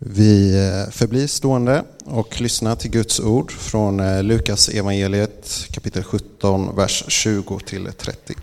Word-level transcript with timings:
Vi 0.00 0.54
eh, 0.68 0.90
förblir 0.90 1.26
stående 1.26 1.84
och 2.04 2.40
lyssnar 2.40 2.76
till 2.76 2.90
Guds 2.90 3.20
ord 3.20 3.52
från 3.52 4.00
eh, 4.00 4.22
Lukas 4.22 4.68
evangeliet 4.68 5.68
kapitel 5.70 6.02
17, 6.02 6.76
vers 6.76 7.04
20 7.08 7.58
till 7.58 7.92
30. 7.92 8.34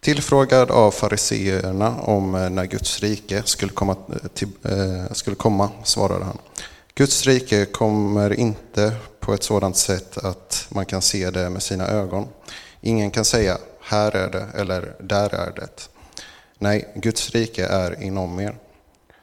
Tillfrågad 0.00 0.70
av 0.70 0.90
fariseerna 0.90 2.00
om 2.00 2.34
eh, 2.34 2.50
när 2.50 2.64
Guds 2.64 3.00
rike 3.00 3.42
skulle 3.44 3.72
komma, 3.72 3.96
till, 4.34 4.48
skulle 5.12 5.36
komma 5.36 5.70
svarade 5.84 6.24
han. 6.24 6.38
Guds 6.94 7.26
rike 7.26 7.64
kommer 7.64 8.40
inte 8.40 8.92
på 9.20 9.34
ett 9.34 9.42
sådant 9.42 9.76
sätt 9.76 10.18
att 10.18 10.66
man 10.68 10.86
kan 10.86 11.02
se 11.02 11.30
det 11.30 11.50
med 11.50 11.62
sina 11.62 11.86
ögon. 11.88 12.28
Ingen 12.80 13.10
kan 13.10 13.24
säga 13.24 13.58
här 13.82 14.16
är 14.16 14.30
det 14.30 14.46
eller 14.54 14.94
där 15.00 15.34
är 15.34 15.52
det. 15.56 15.88
Nej, 16.58 16.92
Guds 16.96 17.30
rike 17.30 17.66
är 17.66 18.02
inom 18.02 18.40
er. 18.40 18.56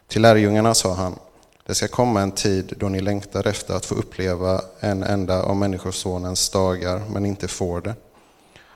Till 0.10 0.22
lärjungarna 0.22 0.74
sa 0.74 0.94
han, 0.94 1.20
det 1.66 1.76
ska 1.76 1.88
komma 1.88 2.22
en 2.22 2.32
tid 2.32 2.74
då 2.78 2.90
ni 2.90 3.00
längtar 3.00 3.48
efter 3.48 3.74
att 3.74 3.86
få 3.86 3.96
uppleva 3.96 4.62
en 4.80 5.04
enda 5.04 5.44
av 5.44 5.56
Människosonens 5.56 6.50
dagar, 6.50 7.02
men 7.10 7.26
inte 7.26 7.48
får 7.48 7.82
det. 7.82 7.96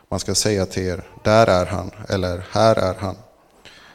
Man 0.10 0.20
ska 0.20 0.36
säga 0.36 0.66
till 0.66 0.84
er, 0.84 1.04
där 1.24 1.48
är 1.48 1.66
han, 1.66 1.92
eller 2.10 2.46
här 2.52 2.76
är 2.76 2.94
han. 2.94 3.16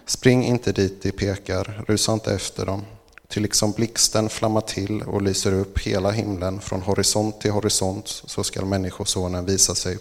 Spring 0.06 0.44
inte 0.44 0.72
dit 0.72 1.02
de 1.02 1.12
pekar, 1.12 1.84
rusa 1.88 2.12
inte 2.12 2.34
efter 2.34 2.66
dem. 2.66 2.84
Till 3.28 3.42
liksom 3.42 3.72
blixten 3.72 4.28
flammar 4.28 4.60
till 4.60 5.02
och 5.02 5.22
lyser 5.22 5.52
upp 5.52 5.78
hela 5.78 6.10
himlen 6.10 6.60
från 6.60 6.82
horisont 6.82 7.40
till 7.40 7.50
horisont, 7.50 8.08
så 8.08 8.44
skall 8.44 8.64
Människosonen 8.64 9.44
visa 9.44 9.74
sig 9.74 9.98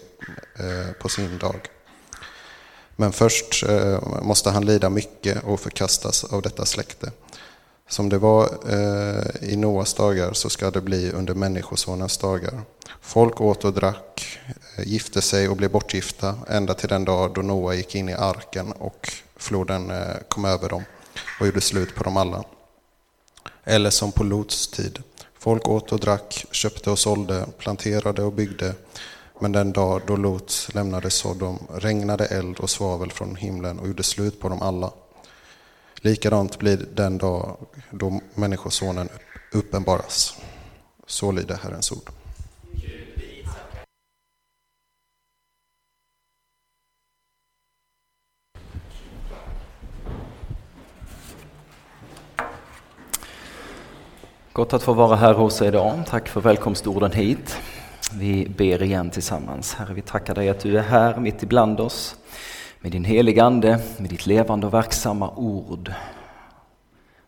eh, 0.58 0.92
på 1.00 1.08
sin 1.08 1.38
dag. 1.38 1.68
Men 3.00 3.12
först 3.12 3.62
eh, 3.62 4.02
måste 4.22 4.50
han 4.50 4.66
lida 4.66 4.90
mycket 4.90 5.44
och 5.44 5.60
förkastas 5.60 6.24
av 6.24 6.42
detta 6.42 6.64
släkte. 6.64 7.10
Som 7.88 8.08
det 8.08 8.18
var 8.18 8.44
eh, 8.68 9.50
i 9.52 9.56
Noas 9.56 9.94
dagar 9.94 10.32
så 10.32 10.50
ska 10.50 10.70
det 10.70 10.80
bli 10.80 11.10
under 11.12 11.34
Människosonens 11.34 12.18
dagar. 12.18 12.60
Folk 13.00 13.40
åt 13.40 13.64
och 13.64 13.72
drack, 13.72 14.38
eh, 14.76 14.88
gifte 14.88 15.22
sig 15.22 15.48
och 15.48 15.56
blev 15.56 15.70
bortgifta 15.70 16.34
ända 16.48 16.74
till 16.74 16.88
den 16.88 17.04
dag 17.04 17.34
då 17.34 17.42
Noa 17.42 17.74
gick 17.74 17.94
in 17.94 18.08
i 18.08 18.14
arken 18.14 18.72
och 18.72 19.12
floden 19.36 19.90
eh, 19.90 20.16
kom 20.28 20.44
över 20.44 20.68
dem 20.68 20.84
och 21.40 21.46
gjorde 21.46 21.60
slut 21.60 21.94
på 21.94 22.04
dem 22.04 22.16
alla. 22.16 22.44
Eller 23.64 23.90
som 23.90 24.12
på 24.12 24.24
Lots 24.24 24.68
tid. 24.68 25.02
Folk 25.38 25.68
åt 25.68 25.92
och 25.92 26.00
drack, 26.00 26.46
köpte 26.50 26.90
och 26.90 26.98
sålde, 26.98 27.46
planterade 27.58 28.22
och 28.22 28.32
byggde. 28.32 28.74
Men 29.40 29.52
den 29.52 29.72
dag 29.72 30.02
då 30.06 30.16
Lot 30.16 30.68
lämnade 30.74 31.10
Sodom 31.10 31.58
regnade 31.74 32.26
eld 32.26 32.58
och 32.58 32.70
svavel 32.70 33.12
från 33.12 33.36
himlen 33.36 33.78
och 33.78 33.86
gjorde 33.86 34.02
slut 34.02 34.40
på 34.40 34.48
dem 34.48 34.62
alla. 34.62 34.92
Likadant 35.94 36.58
blir 36.58 36.86
den 36.94 37.18
dag 37.18 37.56
då 37.90 38.20
Människosonen 38.34 39.08
uppenbaras. 39.52 40.36
Så 41.06 41.32
lyder 41.32 41.58
Herrens 41.62 41.92
ord. 41.92 42.10
Gott 54.52 54.72
att 54.72 54.82
få 54.82 54.92
vara 54.92 55.16
här 55.16 55.34
hos 55.34 55.62
er 55.62 55.66
idag. 55.66 56.02
Tack 56.08 56.28
för 56.28 56.40
välkomstorden 56.40 57.12
hit. 57.12 57.56
Vi 58.12 58.48
ber 58.48 58.82
igen 58.82 59.10
tillsammans. 59.10 59.74
Herre, 59.74 59.94
vi 59.94 60.02
tackar 60.02 60.34
dig 60.34 60.48
att 60.48 60.60
du 60.60 60.78
är 60.78 60.82
här 60.82 61.20
mitt 61.20 61.42
ibland 61.42 61.80
oss 61.80 62.16
med 62.80 62.92
din 62.92 63.04
heliga 63.04 63.44
Ande, 63.44 63.80
med 63.98 64.10
ditt 64.10 64.26
levande 64.26 64.66
och 64.66 64.74
verksamma 64.74 65.30
ord. 65.30 65.92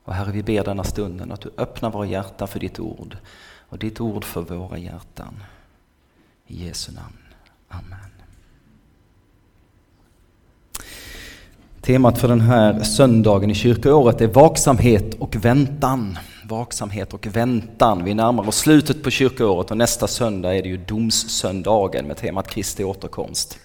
Och 0.04 0.14
Herre, 0.14 0.32
vi 0.32 0.42
ber 0.42 0.64
denna 0.64 0.84
stunden 0.84 1.32
att 1.32 1.40
du 1.40 1.50
öppnar 1.56 1.90
våra 1.90 2.06
hjärtan 2.06 2.48
för 2.48 2.60
ditt 2.60 2.80
ord 2.80 3.16
och 3.69 3.78
ditt 3.78 4.00
ord 4.00 4.24
för 4.24 4.40
våra 4.42 4.78
hjärtan. 4.78 5.42
I 6.46 6.66
Jesu 6.66 6.92
namn. 6.92 7.19
Amen. 7.69 8.10
Temat 11.80 12.19
för 12.19 12.28
den 12.28 12.40
här 12.40 12.82
söndagen 12.82 13.50
i 13.50 13.54
kyrkoåret 13.54 14.20
är 14.20 14.26
vaksamhet 14.26 15.14
och 15.14 15.36
väntan. 15.36 16.19
Vaksamhet 16.50 17.15
och 17.15 17.27
väntan. 17.27 18.05
Vi 18.05 18.15
närmar 18.15 18.49
oss 18.49 18.56
slutet 18.56 19.03
på 19.03 19.11
kyrkoåret 19.11 19.71
och 19.71 19.77
nästa 19.77 20.06
söndag 20.06 20.55
är 20.55 20.62
det 20.62 20.69
ju 20.69 20.77
domssöndagen 20.77 22.06
med 22.06 22.16
temat 22.16 22.49
Kristi 22.49 22.84
återkomst. 22.84 23.59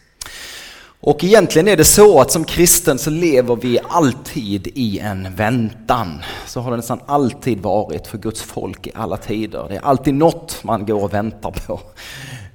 Och 1.00 1.24
egentligen 1.24 1.68
är 1.68 1.78
det 1.78 1.86
så 1.86 2.22
att 2.22 2.32
som 2.32 2.44
kristen 2.44 2.98
så 2.98 3.10
lever 3.10 3.56
vi 3.56 3.80
alltid 3.90 4.68
i 4.68 5.00
en 5.00 5.36
väntan. 5.36 6.22
Så 6.46 6.60
har 6.60 6.72
det 6.72 6.78
nästan 6.78 7.00
alltid 7.06 7.60
varit 7.60 8.08
för 8.08 8.18
Guds 8.18 8.42
folk 8.42 8.88
i 8.88 8.92
alla 8.96 9.18
tider. 9.18 9.66
Det 9.70 9.76
är 9.76 9.86
alltid 9.86 10.14
något 10.14 10.64
man 10.64 10.86
går 10.86 11.04
och 11.04 11.14
väntar 11.14 11.52
på. 11.52 11.80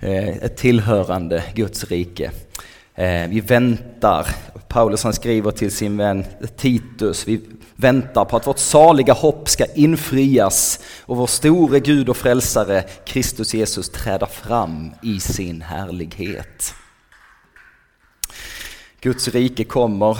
Eh, 0.00 0.28
ett 0.28 0.56
tillhörande 0.56 1.44
Guds 1.54 1.84
rike. 1.84 2.30
Eh, 2.94 3.28
vi 3.28 3.40
väntar, 3.40 4.26
Paulus 4.70 5.04
han 5.04 5.12
skriver 5.12 5.50
till 5.50 5.70
sin 5.70 5.96
vän 5.96 6.24
Titus, 6.56 7.28
vi 7.28 7.40
väntar 7.76 8.24
på 8.24 8.36
att 8.36 8.46
vårt 8.46 8.58
saliga 8.58 9.12
hopp 9.12 9.48
ska 9.48 9.64
infrias 9.74 10.80
och 11.00 11.16
vår 11.16 11.26
store 11.26 11.80
Gud 11.80 12.08
och 12.08 12.16
frälsare 12.16 12.82
Kristus 13.06 13.54
Jesus 13.54 13.90
träda 13.90 14.26
fram 14.26 14.90
i 15.02 15.20
sin 15.20 15.62
härlighet. 15.62 16.74
Guds 19.00 19.28
rike 19.28 19.64
kommer 19.64 20.18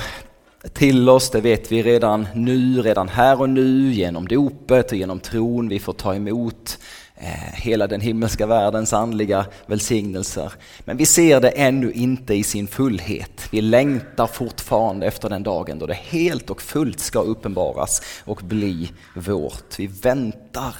till 0.72 1.08
oss, 1.08 1.30
det 1.30 1.40
vet 1.40 1.72
vi 1.72 1.82
redan 1.82 2.28
nu, 2.34 2.82
redan 2.82 3.08
här 3.08 3.40
och 3.40 3.48
nu 3.48 3.92
genom 3.92 4.28
dopet 4.28 4.92
och 4.92 4.98
genom 4.98 5.20
tron. 5.20 5.68
Vi 5.68 5.78
får 5.78 5.92
ta 5.92 6.14
emot 6.14 6.78
Eh, 7.22 7.53
hela 7.53 7.86
den 7.86 8.00
himmelska 8.00 8.47
världens 8.47 8.92
andliga 8.92 9.47
välsignelser. 9.66 10.53
Men 10.84 10.97
vi 10.97 11.06
ser 11.06 11.41
det 11.41 11.48
ännu 11.48 11.92
inte 11.92 12.34
i 12.34 12.42
sin 12.42 12.69
fullhet. 12.69 13.48
Vi 13.53 13.60
längtar 13.60 14.26
fortfarande 14.26 15.06
efter 15.06 15.28
den 15.28 15.42
dagen 15.42 15.78
då 15.78 15.86
det 15.86 15.94
helt 15.94 16.50
och 16.50 16.62
fullt 16.62 17.00
ska 17.00 17.20
uppenbaras 17.20 18.03
och 18.25 18.41
bli 18.44 18.92
vårt. 19.14 19.78
Vi 19.78 19.86
väntar. 19.86 20.75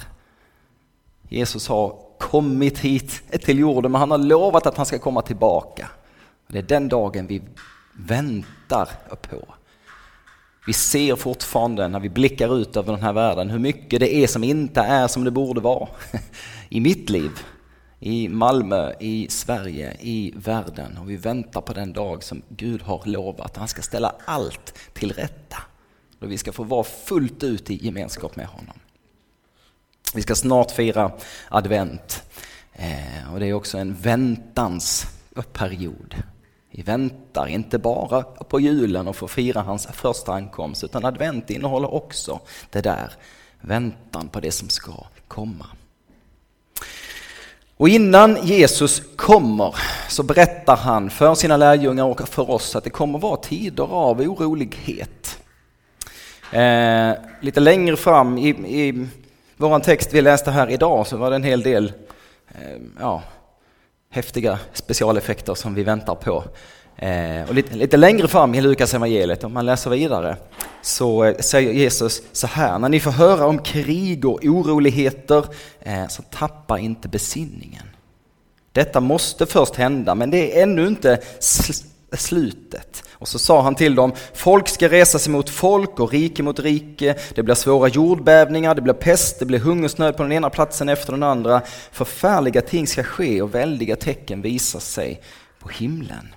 Jesus 1.29 1.67
har 1.67 1.95
kommit 2.19 2.79
hit 2.79 3.21
till 3.41 3.59
jorden 3.59 3.91
men 3.91 3.99
han 3.99 4.11
har 4.11 4.17
lovat 4.17 4.65
att 4.65 4.77
han 4.77 4.85
ska 4.85 4.99
komma 4.99 5.21
tillbaka. 5.21 5.89
Det 6.47 6.57
är 6.57 6.63
den 6.63 6.89
dagen 6.89 7.27
vi 7.27 7.41
väntar 7.93 8.89
på. 9.29 9.45
Vi 10.65 10.73
ser 10.73 11.15
fortfarande 11.15 11.87
när 11.87 11.99
vi 11.99 12.09
blickar 12.09 12.61
ut 12.61 12.77
över 12.77 12.93
den 12.93 13.01
här 13.01 13.13
världen 13.13 13.49
hur 13.49 13.59
mycket 13.59 13.99
det 13.99 14.15
är 14.15 14.27
som 14.27 14.43
inte 14.43 14.81
är 14.81 15.07
som 15.07 15.23
det 15.23 15.31
borde 15.31 15.61
vara. 15.61 15.89
I 16.69 16.79
mitt 16.79 17.09
liv, 17.09 17.31
i 17.99 18.29
Malmö, 18.29 18.93
i 18.99 19.27
Sverige, 19.29 19.97
i 19.99 20.33
världen. 20.35 20.97
Och 20.97 21.09
vi 21.09 21.17
väntar 21.17 21.61
på 21.61 21.73
den 21.73 21.93
dag 21.93 22.23
som 22.23 22.41
Gud 22.49 22.81
har 22.81 23.01
lovat. 23.05 23.57
Han 23.57 23.67
ska 23.67 23.81
ställa 23.81 24.15
allt 24.25 24.77
till 24.93 25.11
rätta. 25.11 25.57
Då 26.19 26.27
vi 26.27 26.37
ska 26.37 26.51
få 26.51 26.63
vara 26.63 26.83
fullt 26.83 27.43
ut 27.43 27.69
i 27.69 27.85
gemenskap 27.85 28.35
med 28.35 28.45
honom. 28.45 28.75
Vi 30.15 30.21
ska 30.21 30.35
snart 30.35 30.71
fira 30.71 31.11
advent. 31.49 32.23
Eh, 32.73 33.33
och 33.33 33.39
det 33.39 33.45
är 33.45 33.53
också 33.53 33.77
en 33.77 33.93
väntans 33.93 35.07
period. 35.53 36.15
Vi 36.71 36.81
väntar 36.81 37.47
inte 37.47 37.79
bara 37.79 38.23
på 38.23 38.59
julen 38.59 39.07
och 39.07 39.15
får 39.15 39.27
fira 39.27 39.61
hans 39.61 39.85
första 39.85 40.33
ankomst, 40.33 40.83
utan 40.83 41.05
advent 41.05 41.49
innehåller 41.49 41.93
också 41.93 42.39
det 42.69 42.81
där, 42.81 43.11
väntan 43.61 44.27
på 44.27 44.39
det 44.39 44.51
som 44.51 44.69
ska 44.69 44.91
komma. 45.27 45.65
Och 47.77 47.89
innan 47.89 48.45
Jesus 48.45 49.01
kommer 49.15 49.75
så 50.09 50.23
berättar 50.23 50.77
han 50.77 51.09
för 51.09 51.35
sina 51.35 51.57
lärjungar 51.57 52.03
och 52.03 52.29
för 52.29 52.51
oss 52.51 52.75
att 52.75 52.83
det 52.83 52.89
kommer 52.89 53.19
vara 53.19 53.37
tider 53.37 53.83
av 53.83 54.21
orolighet. 54.21 55.39
Eh, 56.51 57.11
lite 57.41 57.59
längre 57.59 57.97
fram 57.97 58.37
i, 58.37 58.49
i 58.49 59.07
vår 59.57 59.79
text 59.79 60.13
vi 60.13 60.21
läste 60.21 60.51
här 60.51 60.69
idag 60.69 61.07
så 61.07 61.17
var 61.17 61.29
det 61.29 61.35
en 61.35 61.43
hel 61.43 61.61
del 61.61 61.93
eh, 62.47 62.81
ja, 62.99 63.23
häftiga 64.11 64.59
specialeffekter 64.73 65.55
som 65.55 65.73
vi 65.73 65.83
väntar 65.83 66.15
på. 66.15 66.43
Eh, 66.95 67.49
och 67.49 67.55
lite, 67.55 67.75
lite, 67.75 67.97
längre 67.97 68.27
fram 68.27 68.55
i 68.55 68.61
Lukas 68.61 68.93
evangeliet, 68.93 69.43
om 69.43 69.53
man 69.53 69.65
läser 69.65 69.89
vidare, 69.89 70.37
så 70.81 71.23
eh, 71.23 71.37
säger 71.37 71.73
Jesus 71.73 72.21
så 72.31 72.47
här, 72.47 72.79
när 72.79 72.89
ni 72.89 72.99
får 72.99 73.11
höra 73.11 73.45
om 73.45 73.59
krig 73.59 74.25
och 74.25 74.39
oroligheter, 74.43 75.45
eh, 75.79 76.07
så 76.07 76.21
tappa 76.21 76.79
inte 76.79 77.07
besinningen. 77.07 77.85
Detta 78.71 78.99
måste 78.99 79.45
först 79.45 79.75
hända, 79.75 80.15
men 80.15 80.31
det 80.31 80.57
är 80.57 80.63
ännu 80.63 80.87
inte 80.87 81.19
slutet. 82.17 83.03
Och 83.11 83.27
så 83.27 83.39
sa 83.39 83.61
han 83.61 83.75
till 83.75 83.95
dem, 83.95 84.13
folk 84.33 84.67
ska 84.67 84.89
resa 84.89 85.19
sig 85.19 85.31
mot 85.31 85.49
folk 85.49 85.99
och 85.99 86.11
rike 86.11 86.43
mot 86.43 86.59
rike. 86.59 87.15
Det 87.35 87.43
blir 87.43 87.55
svåra 87.55 87.87
jordbävningar, 87.87 88.75
det 88.75 88.81
blir 88.81 88.93
pest, 88.93 89.39
det 89.39 89.45
blir 89.45 89.59
hungersnöd 89.59 90.17
på 90.17 90.23
den 90.23 90.31
ena 90.31 90.49
platsen 90.49 90.89
efter 90.89 91.11
den 91.11 91.23
andra. 91.23 91.61
Förfärliga 91.91 92.61
ting 92.61 92.87
ska 92.87 93.03
ske 93.03 93.41
och 93.41 93.55
väldiga 93.55 93.95
tecken 93.95 94.41
visar 94.41 94.79
sig 94.79 95.21
på 95.59 95.69
himlen. 95.69 96.35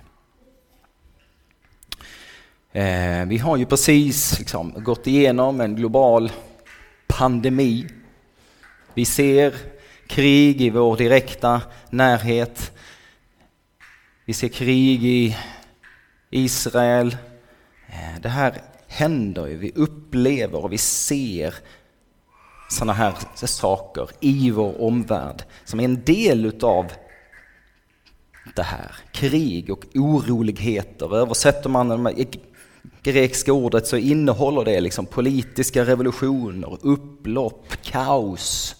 Eh, 2.71 3.25
vi 3.25 3.37
har 3.37 3.57
ju 3.57 3.65
precis 3.65 4.39
liksom 4.39 4.73
gått 4.83 5.07
igenom 5.07 5.61
en 5.61 5.75
global 5.75 6.31
pandemi. 7.07 7.87
Vi 8.93 9.05
ser 9.05 9.53
krig 10.07 10.61
i 10.61 10.69
vår 10.69 10.97
direkta 10.97 11.61
närhet. 11.89 12.71
Vi 14.25 14.33
ser 14.33 14.47
krig 14.47 15.03
i 15.03 15.37
Israel. 16.35 17.17
Eh, 17.87 18.21
det 18.21 18.29
här 18.29 18.61
händer 18.87 19.47
ju, 19.47 19.57
vi 19.57 19.71
upplever 19.75 20.63
och 20.63 20.73
vi 20.73 20.77
ser 20.77 21.53
sådana 22.69 22.93
här 22.93 23.13
saker 23.45 24.09
i 24.19 24.51
vår 24.51 24.81
omvärld 24.81 25.43
som 25.63 25.79
är 25.79 25.83
en 25.85 26.03
del 26.03 26.45
utav 26.45 26.91
det 28.55 28.63
här. 28.63 28.95
Krig 29.11 29.69
och 29.69 29.85
oroligheter. 29.95 31.15
Översätter 31.15 31.69
man 31.69 32.03
det 32.03 32.37
grekiska 33.03 33.53
ordet 33.53 33.87
så 33.87 33.97
innehåller 33.97 34.65
det 34.65 34.81
liksom 34.81 35.05
politiska 35.05 35.85
revolutioner, 35.85 36.77
upplopp, 36.81 37.67
kaos. 37.81 38.75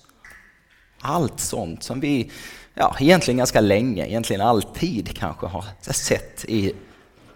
Allt 1.01 1.40
sånt 1.40 1.84
som 1.84 2.00
vi 2.00 2.31
ja, 2.74 2.96
egentligen 3.00 3.38
ganska 3.38 3.62
länge, 3.62 4.08
egentligen 4.08 4.42
alltid 4.42 5.18
kanske 5.18 5.48
har 5.48 5.66
sett 5.81 6.46
i 6.46 6.74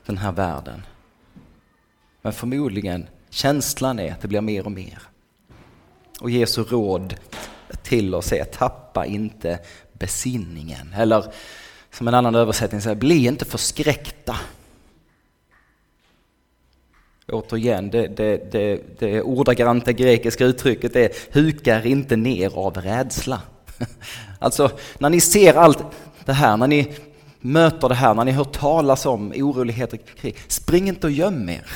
den 0.09 0.17
här 0.17 0.31
världen. 0.31 0.85
Men 2.21 2.33
förmodligen 2.33 3.07
känslan 3.29 3.99
är 3.99 4.11
att 4.11 4.21
det 4.21 4.27
blir 4.27 4.41
mer 4.41 4.65
och 4.65 4.71
mer. 4.71 5.01
Och 6.19 6.29
Jesu 6.29 6.63
råd 6.63 7.15
till 7.83 8.15
oss 8.15 8.31
är 8.31 8.43
tappa 8.43 9.05
inte 9.05 9.59
besinningen. 9.93 10.93
Eller 10.93 11.25
som 11.91 12.07
en 12.07 12.13
annan 12.13 12.35
översättning 12.35 12.81
säger, 12.81 12.95
bli 12.95 13.27
inte 13.27 13.45
förskräckta. 13.45 14.35
Återigen, 17.27 17.89
det, 17.89 18.07
det, 18.07 18.51
det, 18.51 18.99
det 18.99 19.21
ordagranta 19.21 19.91
grekiska 19.91 20.45
uttrycket 20.45 20.95
är 20.95 21.11
hukar 21.31 21.85
inte 21.87 22.15
ner 22.15 22.57
av 22.57 22.77
rädsla. 22.77 23.41
Alltså, 24.41 24.71
när 24.97 25.09
ni 25.09 25.21
ser 25.21 25.53
allt 25.53 25.83
det 26.25 26.33
här, 26.33 26.57
när 26.57 26.67
ni 26.67 26.95
möter 27.39 27.89
det 27.89 27.95
här, 27.95 28.13
när 28.13 28.25
ni 28.25 28.31
hör 28.31 28.43
talas 28.43 29.05
om 29.05 29.33
oroligheter, 29.35 29.97
krig, 29.97 30.37
spring 30.47 30.87
inte 30.87 31.07
och 31.07 31.11
göm 31.11 31.49
er 31.49 31.67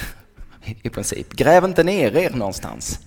i 0.65 0.89
princip. 0.89 1.33
Gräv 1.33 1.65
inte 1.65 1.83
ner 1.83 2.15
er 2.15 2.29
någonstans. 2.29 2.99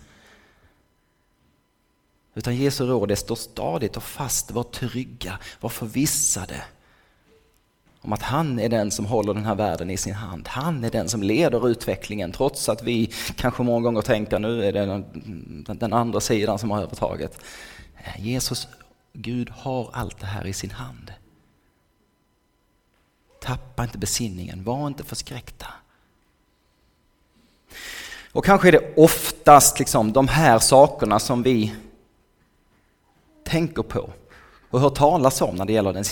Utan 2.34 2.56
Jesu 2.56 2.86
råd 2.86 3.10
är 3.10 3.14
stå 3.14 3.36
stadigt 3.36 3.96
och 3.96 4.02
fast, 4.02 4.50
var 4.50 4.62
trygga, 4.62 5.38
var 5.60 5.70
förvissade 5.70 6.62
om 8.00 8.12
att 8.12 8.22
han 8.22 8.58
är 8.58 8.68
den 8.68 8.90
som 8.90 9.06
håller 9.06 9.34
den 9.34 9.44
här 9.44 9.54
världen 9.54 9.90
i 9.90 9.96
sin 9.96 10.14
hand. 10.14 10.48
Han 10.48 10.84
är 10.84 10.90
den 10.90 11.08
som 11.08 11.22
leder 11.22 11.68
utvecklingen 11.68 12.32
trots 12.32 12.68
att 12.68 12.82
vi 12.82 13.12
kanske 13.36 13.62
många 13.62 13.84
gånger 13.84 14.02
tänker 14.02 14.38
nu 14.38 14.64
är 14.64 14.72
det 14.72 15.04
den 15.74 15.92
andra 15.92 16.20
sidan 16.20 16.58
som 16.58 16.70
har 16.70 16.82
övertaget. 16.82 17.38
Jesus, 18.18 18.68
Gud 19.12 19.50
har 19.50 19.90
allt 19.92 20.20
det 20.20 20.26
här 20.26 20.46
i 20.46 20.52
sin 20.52 20.70
hand. 20.70 21.12
Tappa 23.46 23.84
inte 23.84 23.98
besinningen, 23.98 24.64
var 24.64 24.86
inte 24.86 25.04
förskräckta. 25.04 25.66
Och 28.32 28.44
kanske 28.44 28.68
är 28.68 28.72
det 28.72 28.94
oftast 28.96 29.78
liksom 29.78 30.12
de 30.12 30.28
här 30.28 30.58
sakerna 30.58 31.18
som 31.18 31.42
vi 31.42 31.74
tänker 33.44 33.82
på 33.82 34.10
och 34.70 34.80
hör 34.80 34.90
talas 34.90 35.42
om 35.42 35.56
när 35.56 35.64
det 35.64 35.72
gäller 35.72 35.92
den 35.92 36.04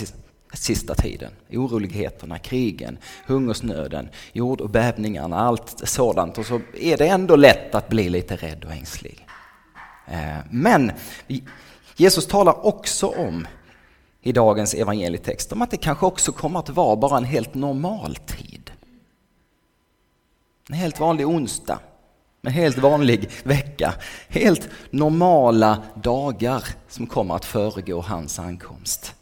sista 0.52 0.94
tiden. 0.94 1.32
Oroligheterna, 1.50 2.38
krigen, 2.38 2.98
hungersnöden, 3.26 4.08
jord 4.32 4.60
och 4.60 4.70
bävningarna, 4.70 5.38
allt 5.38 5.88
sådant. 5.88 6.38
Och 6.38 6.46
så 6.46 6.60
är 6.74 6.96
det 6.96 7.08
ändå 7.08 7.36
lätt 7.36 7.74
att 7.74 7.88
bli 7.88 8.08
lite 8.08 8.36
rädd 8.36 8.64
och 8.64 8.72
ängslig. 8.72 9.26
Eh, 10.06 10.38
men 10.50 10.92
Jesus 11.96 12.26
talar 12.26 12.66
också 12.66 13.06
om 13.06 13.46
i 14.24 14.32
dagens 14.32 14.74
evangelietext 14.74 15.52
om 15.52 15.62
att 15.62 15.70
det 15.70 15.76
kanske 15.76 16.06
också 16.06 16.32
kommer 16.32 16.58
att 16.58 16.68
vara 16.68 16.96
bara 16.96 17.16
en 17.16 17.24
helt 17.24 17.54
normal 17.54 18.16
tid. 18.16 18.70
En 20.68 20.74
helt 20.74 21.00
vanlig 21.00 21.28
onsdag, 21.28 21.78
en 22.42 22.52
helt 22.52 22.78
vanlig 22.78 23.30
vecka, 23.42 23.94
helt 24.28 24.68
normala 24.90 25.82
dagar 25.94 26.64
som 26.88 27.06
kommer 27.06 27.34
att 27.34 27.44
föregå 27.44 28.00
hans 28.00 28.38
ankomst. 28.38 29.14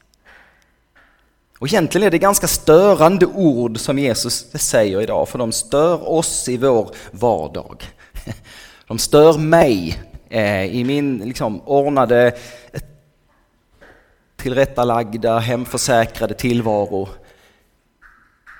Och 1.58 1.68
egentligen 1.68 2.06
är 2.06 2.10
det 2.10 2.18
ganska 2.18 2.46
störande 2.46 3.26
ord 3.26 3.78
som 3.78 3.98
Jesus 3.98 4.52
säger 4.54 5.00
idag, 5.00 5.28
för 5.28 5.38
de 5.38 5.52
stör 5.52 6.08
oss 6.08 6.48
i 6.48 6.56
vår 6.56 6.90
vardag. 7.10 7.82
De 8.86 8.98
stör 8.98 9.38
mig 9.38 10.02
eh, 10.28 10.64
i 10.64 10.84
min 10.84 11.18
liksom, 11.18 11.60
ordnade, 11.60 12.32
tillrättalagda, 14.42 15.38
hemförsäkrade 15.38 16.34
tillvaro. 16.34 17.08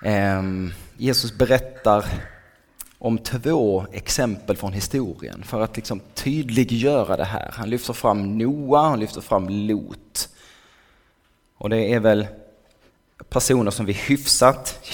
Ehm, 0.04 0.72
Jesus 0.96 1.32
berättar 1.32 2.04
om 2.98 3.18
två 3.18 3.86
exempel 3.92 4.56
från 4.56 4.72
historien 4.72 5.42
för 5.42 5.60
att 5.60 5.76
liksom 5.76 6.00
tydliggöra 6.14 7.16
det 7.16 7.24
här. 7.24 7.50
Han 7.52 7.70
lyfter 7.70 7.92
fram 7.92 8.38
Noa, 8.38 8.82
han 8.82 9.00
lyfter 9.00 9.20
fram 9.20 9.48
Lot. 9.48 10.28
Och 11.58 11.70
det 11.70 11.92
är 11.92 12.00
väl 12.00 12.26
personer 13.28 13.70
som 13.70 13.86
vi 13.86 13.92
hyfsat 13.92 14.88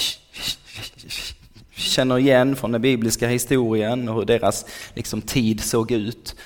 känner 1.71 2.19
igen 2.19 2.57
från 2.57 2.73
den 2.73 2.83
bibliska 2.83 3.29
historien 3.29 4.09
och 4.09 4.15
hur 4.15 4.25
deras 4.25 4.67
liksom, 4.95 5.23
tid 5.23 5.61
såg 5.61 5.91
ut. 5.91 6.37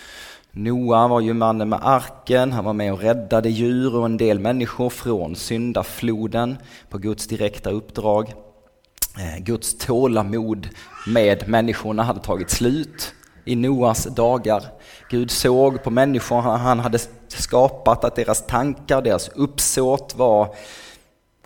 Noa 0.54 1.08
var 1.08 1.20
ju 1.20 1.34
mannen 1.34 1.68
med 1.68 1.78
arken, 1.82 2.52
han 2.52 2.64
var 2.64 2.72
med 2.72 2.92
och 2.92 3.00
räddade 3.00 3.48
djur 3.48 3.96
och 3.96 4.04
en 4.04 4.16
del 4.16 4.38
människor 4.38 4.90
från 4.90 5.36
syndafloden 5.36 6.56
på 6.88 6.98
Guds 6.98 7.26
direkta 7.26 7.70
uppdrag. 7.70 8.34
Eh, 9.18 9.42
Guds 9.42 9.78
tålamod 9.78 10.68
med 11.06 11.48
människorna 11.48 12.02
hade 12.02 12.20
tagit 12.20 12.50
slut 12.50 13.14
i 13.44 13.56
Noas 13.56 14.04
dagar. 14.04 14.64
Gud 15.10 15.30
såg 15.30 15.82
på 15.82 15.90
människorna 15.90 16.56
han 16.56 16.78
hade 16.78 16.98
skapat 17.28 18.04
att 18.04 18.16
deras 18.16 18.46
tankar, 18.46 19.02
deras 19.02 19.28
uppsåt 19.28 20.14
var 20.16 20.54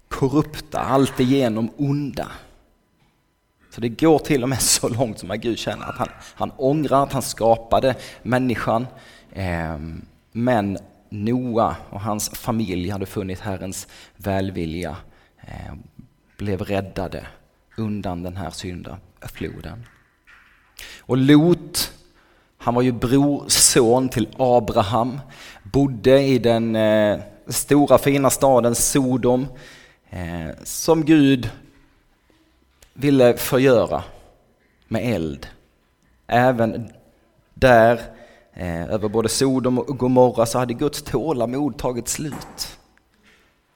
korrupta, 0.08 0.78
alltigenom 0.78 1.70
onda. 1.76 2.26
Så 3.76 3.82
det 3.82 3.88
går 3.88 4.18
till 4.18 4.42
och 4.42 4.48
med 4.48 4.62
så 4.62 4.88
långt 4.88 5.18
som 5.18 5.30
att 5.30 5.38
Gud 5.38 5.58
känner 5.58 5.86
att 5.86 5.98
han, 5.98 6.08
han 6.34 6.52
ångrar 6.56 7.02
att 7.02 7.12
han 7.12 7.22
skapade 7.22 7.94
människan. 8.22 8.86
Eh, 9.32 9.78
men 10.32 10.78
Noa 11.08 11.76
och 11.90 12.00
hans 12.00 12.28
familj 12.30 12.90
hade 12.90 13.06
funnit 13.06 13.40
Herrens 13.40 13.86
välvilja, 14.16 14.96
eh, 15.40 15.74
blev 16.36 16.62
räddade 16.62 17.26
undan 17.76 18.22
den 18.22 18.36
här 18.36 18.50
syndafloden. 18.50 19.86
Och 20.98 21.16
Lot, 21.16 21.92
han 22.58 22.74
var 22.74 22.82
ju 22.82 22.92
brorson 22.92 24.08
till 24.08 24.28
Abraham, 24.38 25.20
bodde 25.62 26.22
i 26.22 26.38
den 26.38 26.76
eh, 26.76 27.18
stora 27.48 27.98
fina 27.98 28.30
staden 28.30 28.74
Sodom, 28.74 29.46
eh, 30.10 30.64
som 30.64 31.04
Gud 31.04 31.50
ville 32.96 33.36
förgöra 33.36 34.02
med 34.88 35.14
eld. 35.14 35.46
Även 36.26 36.90
där, 37.54 38.00
eh, 38.54 38.84
över 38.84 39.08
både 39.08 39.28
Sodom 39.28 39.78
och 39.78 39.98
Gomorra, 39.98 40.46
så 40.46 40.58
hade 40.58 40.74
Guds 40.74 41.02
tålamod 41.02 41.78
tagit 41.78 42.08
slut. 42.08 42.78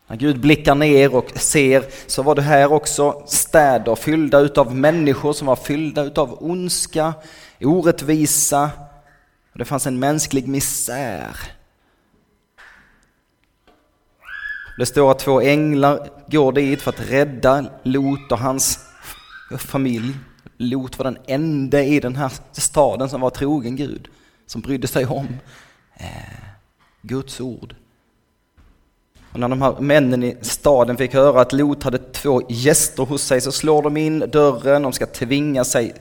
När 0.06 0.16
Gud 0.16 0.40
blickar 0.40 0.74
ner 0.74 1.14
och 1.14 1.30
ser 1.30 1.84
så 2.06 2.22
var 2.22 2.34
det 2.34 2.42
här 2.42 2.72
också 2.72 3.22
städer 3.26 3.94
fyllda 3.94 4.38
utav 4.38 4.74
människor 4.74 5.32
som 5.32 5.46
var 5.46 5.56
fyllda 5.56 6.02
utav 6.02 6.36
ondska, 6.40 7.14
orättvisa. 7.60 8.70
Det 9.54 9.64
fanns 9.64 9.86
en 9.86 9.98
mänsklig 9.98 10.48
misär. 10.48 11.36
Det 14.78 14.86
står 14.86 15.10
att 15.10 15.18
två 15.18 15.40
änglar 15.40 16.08
går 16.26 16.52
dit 16.52 16.82
för 16.82 16.90
att 16.90 17.10
rädda 17.10 17.64
Lot 17.82 18.32
och 18.32 18.38
hans 18.38 18.89
familj. 19.58 20.14
Lot 20.56 20.98
var 20.98 21.04
den 21.04 21.18
enda 21.26 21.82
i 21.82 22.00
den 22.00 22.16
här 22.16 22.32
staden 22.52 23.08
som 23.08 23.20
var 23.20 23.30
trogen 23.30 23.76
Gud, 23.76 24.08
som 24.46 24.60
brydde 24.60 24.86
sig 24.86 25.06
om 25.06 25.26
eh, 25.96 26.06
Guds 27.02 27.40
ord. 27.40 27.74
Och 29.32 29.40
när 29.40 29.48
de 29.48 29.62
här 29.62 29.80
männen 29.80 30.22
i 30.22 30.36
staden 30.40 30.96
fick 30.96 31.14
höra 31.14 31.40
att 31.40 31.52
Lot 31.52 31.82
hade 31.82 31.98
två 31.98 32.42
gäster 32.48 33.02
hos 33.02 33.22
sig 33.22 33.40
så 33.40 33.52
slår 33.52 33.82
de 33.82 33.96
in 33.96 34.18
dörren, 34.18 34.82
de 34.82 34.92
ska 34.92 35.06
tvinga 35.06 35.64
sig 35.64 35.94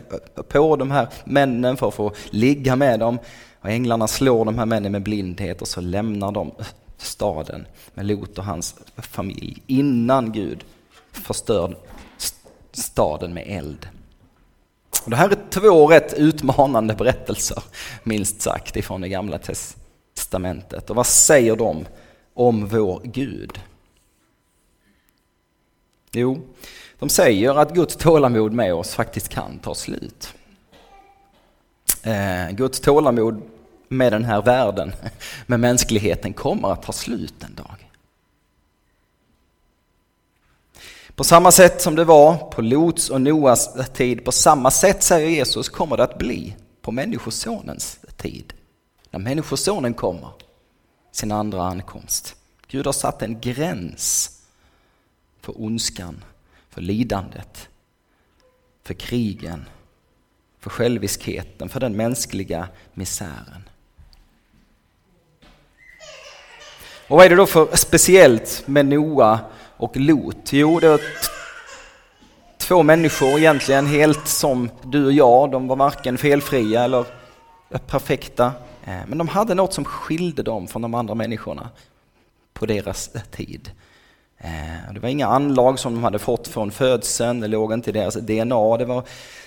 på 0.48 0.76
de 0.76 0.92
här 0.92 1.08
männen 1.24 1.78
för 1.78 1.88
att 1.88 1.94
få 1.94 2.12
ligga 2.30 2.76
med 2.76 3.00
dem. 3.00 3.20
Och 3.62 3.70
änglarna 3.70 4.08
slår 4.08 4.46
de 4.46 4.58
här 4.58 4.66
männen 4.66 4.92
med 4.92 5.04
blindhet 5.04 5.62
och 5.62 5.68
så 5.68 5.82
lämnar 5.82 6.32
de 6.32 6.52
staden 6.98 7.66
med 7.94 8.06
Lot 8.06 8.38
och 8.38 8.46
hans 8.46 8.76
familj 8.98 9.64
innan 9.68 10.32
Gud 10.32 10.64
förstör 11.12 11.76
staden 12.80 13.34
med 13.34 13.44
eld. 13.48 13.88
Det 15.06 15.16
här 15.16 15.30
är 15.30 15.38
två 15.50 15.88
rätt 15.88 16.14
utmanande 16.14 16.94
berättelser, 16.94 17.64
minst 18.04 18.42
sagt, 18.42 18.76
ifrån 18.76 19.02
det 19.02 19.10
gamla 19.10 19.40
testamentet. 19.40 20.90
Och 20.90 20.96
vad 20.96 21.08
säger 21.08 21.56
de 21.56 21.86
om 22.34 22.68
vår 22.68 23.02
Gud? 23.04 23.60
Jo, 26.12 26.42
de 27.00 27.10
säger 27.10 27.56
att 27.56 27.74
Guds 27.74 27.96
tålamod 27.96 28.54
med 28.54 28.74
oss 28.74 28.94
faktiskt 28.94 29.30
kan 29.30 29.60
ta 29.60 29.76
slut. 29.76 30.34
Eh, 32.04 32.50
Guds 32.52 32.80
tålamod 32.80 33.42
med 33.88 34.14
den 34.14 34.26
här 34.26 34.42
världen, 34.42 34.92
med 35.46 35.60
mänskligheten, 35.60 36.34
kommer 36.34 36.72
att 36.72 36.84
ta 36.84 36.92
slut 36.92 37.44
en 37.44 37.56
dag. 37.56 37.89
På 41.20 41.24
samma 41.24 41.52
sätt 41.52 41.82
som 41.82 41.96
det 41.96 42.04
var 42.04 42.38
på 42.38 42.62
Lots 42.62 43.10
och 43.10 43.22
Noas 43.22 43.70
tid, 43.94 44.26
på 44.26 44.32
samma 44.32 44.72
sätt 44.72 45.04
säger 45.04 45.30
Jesus 45.30 45.70
kommer 45.70 45.98
det 45.98 46.04
att 46.04 46.18
bli 46.18 46.56
på 46.82 46.92
Människosonens 46.92 48.00
tid. 48.18 48.54
När 49.12 49.20
Människosonen 49.20 49.94
kommer, 49.94 50.30
sin 51.12 51.32
andra 51.32 51.64
ankomst. 51.64 52.36
Gud 52.68 52.86
har 52.86 52.94
satt 52.94 53.22
en 53.22 53.40
gräns 53.40 54.32
för 55.42 55.62
ondskan, 55.62 56.24
för 56.70 56.82
lidandet, 56.82 57.70
för 58.84 58.94
krigen, 58.94 59.66
för 60.60 60.70
själviskheten, 60.70 61.70
för 61.70 61.80
den 61.80 61.96
mänskliga 61.98 62.68
misären. 62.94 63.70
Och 67.08 67.18
vad 67.18 67.26
är 67.26 67.30
det 67.30 67.36
då 67.36 67.46
för 67.46 67.76
speciellt 67.76 68.64
med 68.66 68.86
Noa 68.86 69.40
och 69.80 69.98
Lot? 69.98 70.54
Jo, 70.54 70.80
det 70.80 70.90
var 70.90 71.02
två 72.58 72.84
människor 72.84 73.40
egentligen 73.40 73.86
helt 73.86 74.28
som 74.28 74.70
du 74.84 75.06
och 75.06 75.14
jag. 75.14 75.52
De 75.52 75.68
var 75.68 75.76
varken 75.76 76.18
felfria 76.18 76.84
eller 76.84 77.06
perfekta. 77.88 78.46
Eh, 78.84 79.00
men 79.08 79.18
de 79.18 79.28
hade 79.28 79.56
något 79.56 79.74
som 79.74 79.86
skilde 79.86 80.44
dem 80.44 80.68
från 80.68 80.82
de 80.82 80.94
andra 80.94 81.16
människorna 81.16 81.70
på 82.54 82.66
deras 82.66 83.16
eh, 83.16 83.22
tid. 83.22 83.72
Eh, 84.38 84.94
det 84.94 85.00
var 85.00 85.10
inga 85.10 85.28
anlag 85.28 85.80
som 85.80 85.94
de 85.94 86.04
hade 86.04 86.20
fått 86.20 86.48
från 86.48 86.72
födseln, 86.72 87.40
det 87.40 87.48
låg 87.48 87.74
inte 87.74 87.90
i 87.90 87.94
deras 87.94 88.16
DNA. 88.16 88.78
Det 88.78 88.86
var 88.86 89.04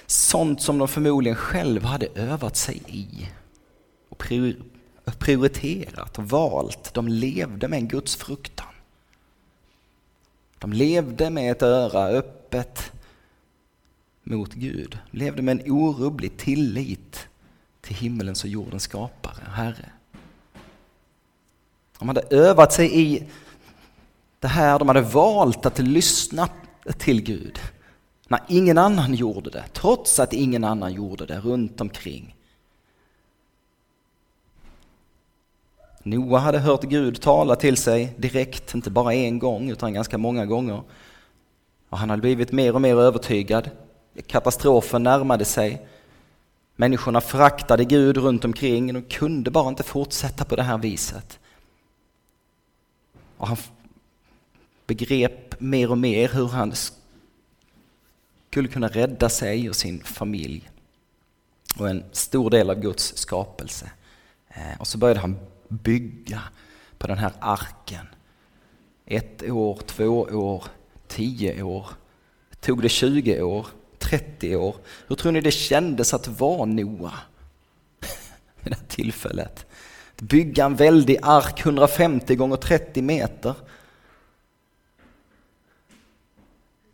sånt 0.07 0.63
som 0.63 0.79
de 0.79 0.89
förmodligen 0.89 1.37
själva 1.37 1.89
hade 1.89 2.07
övat 2.15 2.57
sig 2.57 2.83
i 2.87 3.29
och 4.09 5.19
prioriterat 5.19 6.19
och 6.19 6.29
valt. 6.29 6.95
De 6.95 7.09
levde 7.09 7.69
med 7.69 7.79
en 7.79 7.89
Guds 7.89 8.17
fruktan. 8.17 8.72
De 10.63 10.73
levde 10.73 11.31
med 11.31 11.53
ett 11.53 11.63
öra 11.63 12.07
öppet 12.07 12.93
mot 14.23 14.53
Gud. 14.53 14.99
Levde 15.11 15.43
med 15.43 15.61
en 15.61 15.73
orubblig 15.73 16.37
tillit 16.37 17.29
till 17.81 17.97
himmelens 17.97 18.45
och 18.45 18.51
jordens 18.51 18.83
skapare, 18.83 19.45
Herre. 19.55 19.91
De 21.99 22.09
hade 22.09 22.23
övat 22.31 22.73
sig 22.73 23.01
i 23.01 23.29
det 24.41 24.49
här, 24.49 24.79
de 24.79 24.89
hade 24.89 25.01
valt 25.01 25.67
att 25.67 25.79
lyssna 25.79 26.49
till 26.99 27.23
Gud 27.23 27.59
när 28.29 28.41
ingen 28.49 28.79
annan 28.79 29.15
gjorde 29.15 29.51
det, 29.51 29.65
trots 29.73 30.21
att 30.21 30.33
ingen 30.33 30.65
annan 30.65 30.93
gjorde 30.93 31.27
det 31.27 31.41
runt 31.41 31.81
omkring. 31.81 32.37
Noa 36.03 36.39
hade 36.39 36.59
hört 36.59 36.83
Gud 36.83 37.21
tala 37.21 37.57
till 37.57 37.77
sig 37.77 38.15
direkt, 38.17 38.75
inte 38.75 38.91
bara 38.91 39.15
en 39.15 39.39
gång 39.39 39.71
utan 39.71 39.95
ganska 39.95 40.19
många 40.19 40.47
gånger. 40.47 40.83
Och 41.89 41.99
han 41.99 42.11
hade 42.11 42.23
blivit 42.23 42.53
mer 42.53 42.75
och 42.75 42.81
mer 42.81 42.97
övertygad. 42.97 43.71
Katastrofen 44.27 45.03
närmade 45.03 45.45
sig. 45.45 45.87
Människorna 46.77 47.21
föraktade 47.21 47.85
Gud 47.85 48.17
runt 48.17 48.45
omkring. 48.45 48.93
De 48.93 49.03
kunde 49.03 49.51
bara 49.51 49.69
inte 49.69 49.83
fortsätta 49.83 50.45
på 50.45 50.57
det 50.57 50.63
här 50.63 50.79
viset. 50.79 51.39
Och 53.37 53.49
han 53.49 53.57
begrep 54.87 55.61
mer 55.61 55.91
och 55.91 55.99
mer 55.99 56.29
hur 56.29 56.49
han 56.49 56.73
skulle 58.51 58.69
kunna 58.69 58.89
rädda 58.89 59.29
sig 59.29 59.69
och 59.69 59.77
sin 59.77 60.05
familj 60.05 60.71
och 61.79 61.89
en 61.89 62.05
stor 62.13 62.51
del 62.51 62.71
av 62.71 62.81
Guds 62.81 63.17
skapelse. 63.17 63.91
Eh, 64.49 64.81
och 64.81 64.87
så 64.87 64.99
började 64.99 65.21
han 65.21 65.37
bygga 65.73 66.43
på 66.99 67.07
den 67.07 67.19
här 67.19 67.33
arken. 67.41 68.07
Ett 69.07 69.43
år, 69.43 69.79
två 69.87 70.21
år, 70.21 70.65
tio 71.09 71.63
år. 71.63 71.87
Tog 72.61 72.83
det 72.83 72.89
20 72.89 73.43
år, 73.43 73.67
30 73.99 74.57
år? 74.57 74.77
Hur 75.07 75.17
tror 75.17 75.33
ni 75.33 75.41
det 75.41 75.51
kändes 75.51 76.15
att 76.15 76.29
vara 76.29 76.65
Noa 76.65 77.13
vid 78.61 78.73
det 78.73 78.75
här 78.75 78.87
tillfället? 78.89 79.67
Att 80.15 80.21
bygga 80.21 80.65
en 80.65 80.77
väldig 80.77 81.19
ark 81.23 81.61
150 81.61 82.35
gånger 82.35 82.57
30 82.57 83.03
meter. 83.03 83.55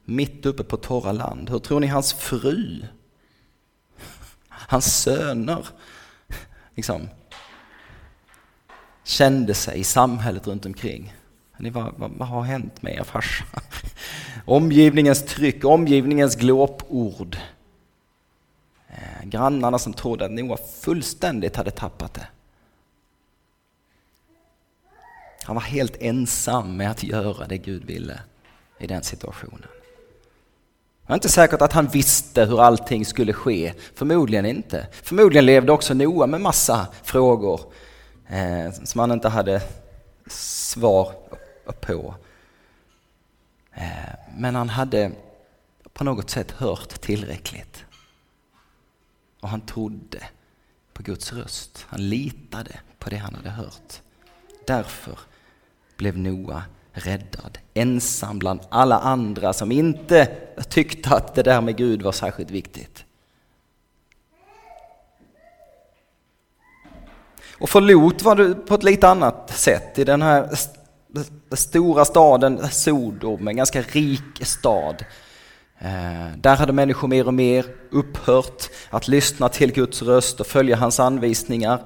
Mitt 0.05 0.47
uppe 0.47 0.65
på 0.65 0.77
torra 0.77 1.13
land. 1.13 1.51
Hur 1.51 1.59
tror 1.59 1.81
ni 1.81 1.87
hans 1.87 2.13
fru, 2.13 2.83
hans 4.49 5.03
söner, 5.03 5.67
liksom, 6.75 7.09
kände 9.09 9.55
sig 9.55 9.81
i 9.81 9.85
samhället 9.85 10.47
runt 10.47 10.67
omkring. 10.67 11.15
Vad, 11.57 11.95
vad, 11.97 12.11
vad 12.11 12.29
har 12.29 12.43
hänt 12.43 12.83
med 12.83 12.95
er 12.95 13.05
farsa? 13.05 13.45
Omgivningens 14.45 15.23
tryck, 15.23 15.65
omgivningens 15.65 16.37
glåpord. 16.37 17.37
Eh, 18.89 19.25
grannarna 19.25 19.79
som 19.79 19.93
trodde 19.93 20.25
att 20.25 20.31
Noa 20.31 20.57
fullständigt 20.81 21.57
hade 21.57 21.71
tappat 21.71 22.15
det. 22.15 22.27
Han 25.43 25.55
var 25.55 25.63
helt 25.63 25.97
ensam 26.01 26.77
med 26.77 26.91
att 26.91 27.03
göra 27.03 27.47
det 27.47 27.59
Gud 27.59 27.85
ville 27.85 28.21
i 28.79 28.87
den 28.87 29.03
situationen. 29.03 29.69
Det 31.07 31.13
är 31.13 31.15
inte 31.15 31.29
säkert 31.29 31.63
att 31.63 31.73
han 31.73 31.87
visste 31.87 32.45
hur 32.45 32.61
allting 32.61 33.07
skulle 33.07 33.33
ske, 33.33 33.75
förmodligen 33.95 34.47
inte. 34.47 34.87
Förmodligen 35.03 35.47
levde 35.47 35.73
också 35.73 35.95
Noa 35.95 36.27
med 36.27 36.41
massa 36.41 36.87
frågor 37.03 37.61
eh, 38.29 38.73
som 38.73 39.01
han 39.01 39.13
inte 39.13 39.29
hade 39.29 39.63
svar 40.27 41.15
på. 41.81 42.15
Eh, 43.75 44.15
men 44.37 44.55
han 44.55 44.69
hade 44.69 45.13
på 45.93 46.05
något 46.05 46.31
sätt 46.31 46.51
hört 46.51 47.01
tillräckligt. 47.01 47.85
Och 49.41 49.49
han 49.49 49.61
trodde 49.61 50.23
på 50.93 51.03
Guds 51.03 51.33
röst. 51.33 51.87
Han 51.89 52.09
litade 52.09 52.81
på 52.99 53.11
det 53.11 53.17
han 53.17 53.35
hade 53.35 53.51
hört. 53.51 54.01
Därför 54.67 55.19
blev 55.97 56.19
Noa 56.19 56.63
räddad, 56.93 57.59
ensam 57.75 58.39
bland 58.39 58.61
alla 58.69 58.99
andra 58.99 59.53
som 59.53 59.73
inte 59.73 60.27
tyckte 60.69 61.17
att 61.17 61.35
det 61.35 61.43
där 61.43 61.61
med 61.61 61.77
Gud 61.77 62.03
var 62.03 62.13
särskilt 62.13 62.51
viktigt. 62.51 63.05
Och 67.61 67.71
för 67.71 67.81
Lot 67.81 68.23
var 68.23 68.37
det 68.37 68.55
på 68.55 68.75
ett 68.75 68.83
lite 68.83 69.09
annat 69.09 69.51
sätt. 69.55 69.99
I 69.99 70.05
den 70.05 70.23
här 70.23 70.51
stora 71.53 72.05
staden 72.05 72.69
Sodom, 72.71 73.49
en 73.49 73.57
ganska 73.57 73.83
rik 73.83 74.47
stad. 74.47 75.05
Eh, 75.79 76.37
där 76.37 76.57
hade 76.57 76.73
människor 76.73 77.09
mer 77.09 77.27
och 77.27 77.35
mer 77.35 77.67
upphört 77.91 78.71
att 78.91 79.09
lyssna 79.09 79.49
till 79.49 79.73
Guds 79.73 80.03
röst 80.03 80.41
och 80.41 80.47
följa 80.47 80.77
hans 80.77 81.01
anvisningar. 81.01 81.81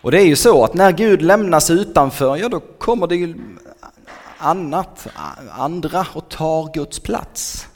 Och 0.00 0.10
det 0.10 0.20
är 0.20 0.26
ju 0.26 0.36
så 0.36 0.64
att 0.64 0.74
när 0.74 0.92
Gud 0.92 1.22
lämnas 1.22 1.70
utanför, 1.70 2.36
ja 2.36 2.48
då 2.48 2.60
kommer 2.60 3.06
det 3.06 3.16
ju 3.16 3.34
annat, 4.38 5.06
andra 5.50 6.06
och 6.12 6.28
tar 6.28 6.72
Guds 6.74 7.00
plats 7.00 7.68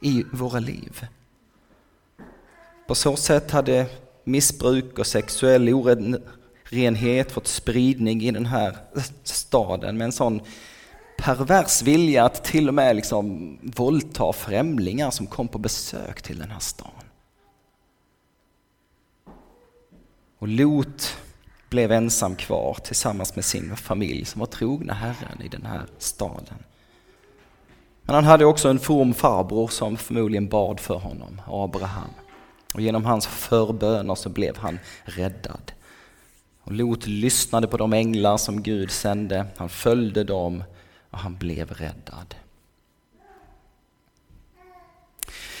i 0.00 0.24
våra 0.32 0.58
liv. 0.58 1.06
På 2.86 2.94
så 2.94 3.16
sätt 3.16 3.50
hade 3.50 3.86
missbruk 4.24 4.98
och 4.98 5.06
sexuell 5.06 5.68
orenhet 5.68 7.32
fått 7.32 7.46
spridning 7.46 8.22
i 8.22 8.30
den 8.30 8.46
här 8.46 8.76
staden 9.22 9.98
med 9.98 10.04
en 10.04 10.12
sån 10.12 10.40
pervers 11.18 11.82
vilja 11.82 12.24
att 12.24 12.44
till 12.44 12.68
och 12.68 12.74
med 12.74 12.96
liksom 12.96 13.58
våldta 13.62 14.32
främlingar 14.32 15.10
som 15.10 15.26
kom 15.26 15.48
på 15.48 15.58
besök 15.58 16.22
till 16.22 16.38
den 16.38 16.50
här 16.50 16.60
stan. 16.60 16.90
Och 20.38 20.48
Lot 20.48 21.16
blev 21.68 21.92
ensam 21.92 22.36
kvar 22.36 22.76
tillsammans 22.84 23.36
med 23.36 23.44
sin 23.44 23.76
familj 23.76 24.24
som 24.24 24.38
var 24.38 24.46
trogna 24.46 24.94
Herren 24.94 25.42
i 25.44 25.48
den 25.48 25.66
här 25.66 25.86
staden. 25.98 26.64
Men 28.02 28.14
han 28.14 28.24
hade 28.24 28.44
också 28.44 28.68
en 28.68 28.78
from 28.78 29.14
farbror 29.14 29.68
som 29.68 29.96
förmodligen 29.96 30.48
bad 30.48 30.80
för 30.80 30.94
honom, 30.94 31.40
Abraham. 31.46 32.10
Och 32.74 32.80
genom 32.80 33.04
hans 33.04 33.26
förböner 33.26 34.14
så 34.14 34.28
blev 34.28 34.56
han 34.56 34.78
räddad. 35.04 35.72
Och 36.64 36.72
Lot 36.72 37.06
lyssnade 37.06 37.68
på 37.68 37.76
de 37.76 37.92
änglar 37.92 38.36
som 38.36 38.62
Gud 38.62 38.90
sände, 38.90 39.46
han 39.56 39.68
följde 39.68 40.24
dem 40.24 40.64
och 41.10 41.18
han 41.18 41.36
blev 41.36 41.70
räddad. 41.70 42.34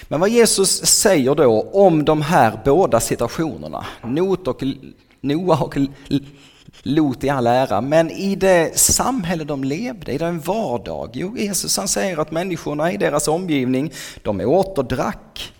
Men 0.08 0.20
vad 0.20 0.30
Jesus 0.30 0.86
säger 0.86 1.34
då 1.34 1.70
om 1.72 2.04
de 2.04 2.22
här 2.22 2.60
båda 2.64 3.00
situationerna, 3.00 3.86
Not 4.02 4.48
och 4.48 4.62
Noa 5.20 5.58
och 5.58 5.76
Lot 6.82 7.24
i 7.24 7.28
all 7.28 7.46
ära, 7.46 7.80
men 7.80 8.10
i 8.10 8.36
det 8.36 8.78
samhälle 8.78 9.44
de 9.44 9.64
levde, 9.64 10.12
i 10.12 10.18
den 10.18 10.40
vardag, 10.40 11.10
jo 11.12 11.36
Jesus 11.36 11.76
han 11.76 11.88
säger 11.88 12.18
att 12.18 12.30
människorna 12.30 12.92
i 12.92 12.96
deras 12.96 13.28
omgivning, 13.28 13.92
de 14.22 14.40
åt 14.40 14.78
och 14.78 14.84
drack, 14.84 15.52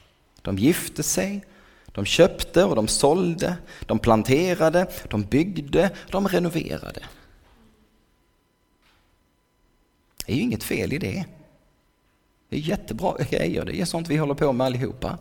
de 0.43 0.59
gifte 0.59 1.03
sig, 1.03 1.45
de 1.87 2.05
köpte 2.05 2.65
och 2.65 2.77
de 2.77 2.89
sålde, 2.89 3.57
de 3.81 3.99
planterade, 3.99 4.87
de 5.11 5.23
byggde, 5.23 5.91
de 6.11 6.29
renoverade. 6.29 7.03
Det 10.27 10.33
är 10.33 10.37
ju 10.37 10.43
inget 10.43 10.65
fel 10.65 10.93
i 10.93 10.99
det. 10.99 11.25
Det 12.49 12.57
är 12.57 12.61
jättebra 12.61 13.17
grejer, 13.31 13.65
det 13.65 13.81
är 13.81 13.85
sånt 13.85 14.09
vi 14.09 14.17
håller 14.17 14.35
på 14.35 14.53
med 14.53 14.65
allihopa. 14.65 15.19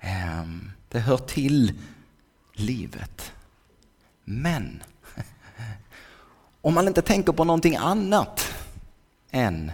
Ehm, 0.00 0.70
det 0.88 0.98
hör 0.98 1.18
till 1.18 1.72
livet. 2.52 3.32
Men 4.24 4.82
om 6.60 6.74
man 6.74 6.88
inte 6.88 7.02
tänker 7.02 7.32
på 7.32 7.44
någonting 7.44 7.76
annat 7.76 8.54
än 9.30 9.72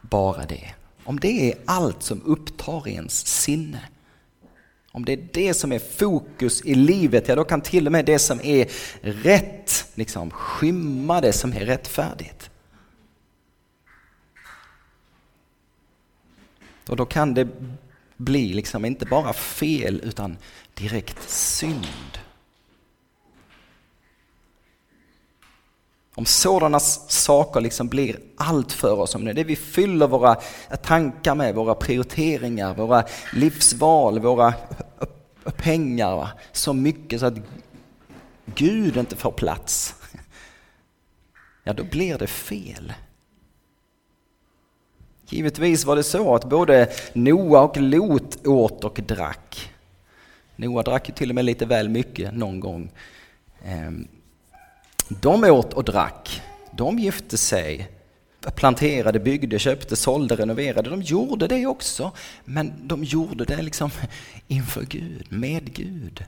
bara 0.00 0.46
det. 0.46 0.74
Om 1.06 1.20
det 1.20 1.52
är 1.52 1.58
allt 1.64 2.02
som 2.02 2.22
upptar 2.22 2.88
ens 2.88 3.26
sinne. 3.26 3.80
Om 4.92 5.04
det 5.04 5.12
är 5.12 5.28
det 5.32 5.54
som 5.54 5.72
är 5.72 5.78
fokus 5.78 6.62
i 6.64 6.74
livet, 6.74 7.28
ja 7.28 7.34
då 7.34 7.44
kan 7.44 7.60
till 7.60 7.86
och 7.86 7.92
med 7.92 8.04
det 8.04 8.18
som 8.18 8.40
är 8.40 8.70
rätt 9.00 9.86
liksom 9.94 10.30
skymma 10.30 11.20
det 11.20 11.32
som 11.32 11.52
är 11.52 11.60
rättfärdigt. 11.60 12.50
Och 16.88 16.96
då 16.96 17.06
kan 17.06 17.34
det 17.34 17.48
bli 18.16 18.52
liksom 18.52 18.84
inte 18.84 19.06
bara 19.06 19.32
fel 19.32 20.00
utan 20.04 20.36
direkt 20.74 21.30
synd. 21.30 22.18
Om 26.18 26.24
sådana 26.24 26.80
saker 26.80 27.60
liksom 27.60 27.88
blir 27.88 28.18
allt 28.36 28.72
för 28.72 29.00
oss, 29.00 29.14
om 29.14 29.24
det 29.24 29.30
är 29.30 29.34
det 29.34 29.44
vi 29.44 29.56
fyller 29.56 30.06
våra 30.06 30.34
tankar 30.82 31.34
med, 31.34 31.54
våra 31.54 31.74
prioriteringar, 31.74 32.74
våra 32.74 33.04
livsval, 33.32 34.18
våra 34.18 34.54
pengar, 35.56 36.28
så 36.52 36.72
mycket 36.72 37.20
så 37.20 37.26
att 37.26 37.38
Gud 38.44 38.96
inte 38.96 39.16
får 39.16 39.30
plats, 39.30 39.94
ja 41.64 41.72
då 41.72 41.84
blir 41.84 42.18
det 42.18 42.26
fel. 42.26 42.92
Givetvis 45.28 45.84
var 45.84 45.96
det 45.96 46.02
så 46.02 46.34
att 46.34 46.44
både 46.44 46.92
Noa 47.12 47.62
och 47.62 47.76
Lot 47.76 48.46
åt 48.46 48.84
och 48.84 49.00
drack. 49.06 49.72
Noa 50.56 50.82
drack 50.82 51.08
ju 51.08 51.14
till 51.14 51.28
och 51.28 51.34
med 51.34 51.44
lite 51.44 51.66
väl 51.66 51.88
mycket 51.88 52.34
någon 52.34 52.60
gång. 52.60 52.92
Ehm, 53.64 54.08
de 55.08 55.44
åt 55.44 55.72
och 55.72 55.84
drack, 55.84 56.42
de 56.72 56.98
gifte 56.98 57.38
sig, 57.38 57.90
planterade, 58.54 59.20
byggde, 59.20 59.58
köpte, 59.58 59.96
sålde, 59.96 60.36
renoverade. 60.36 60.90
De 60.90 61.02
gjorde 61.02 61.46
det 61.46 61.66
också, 61.66 62.12
men 62.44 62.88
de 62.88 63.04
gjorde 63.04 63.44
det 63.44 63.62
liksom 63.62 63.90
inför 64.48 64.82
Gud, 64.82 65.26
med 65.32 65.74
Gud. 65.74 66.24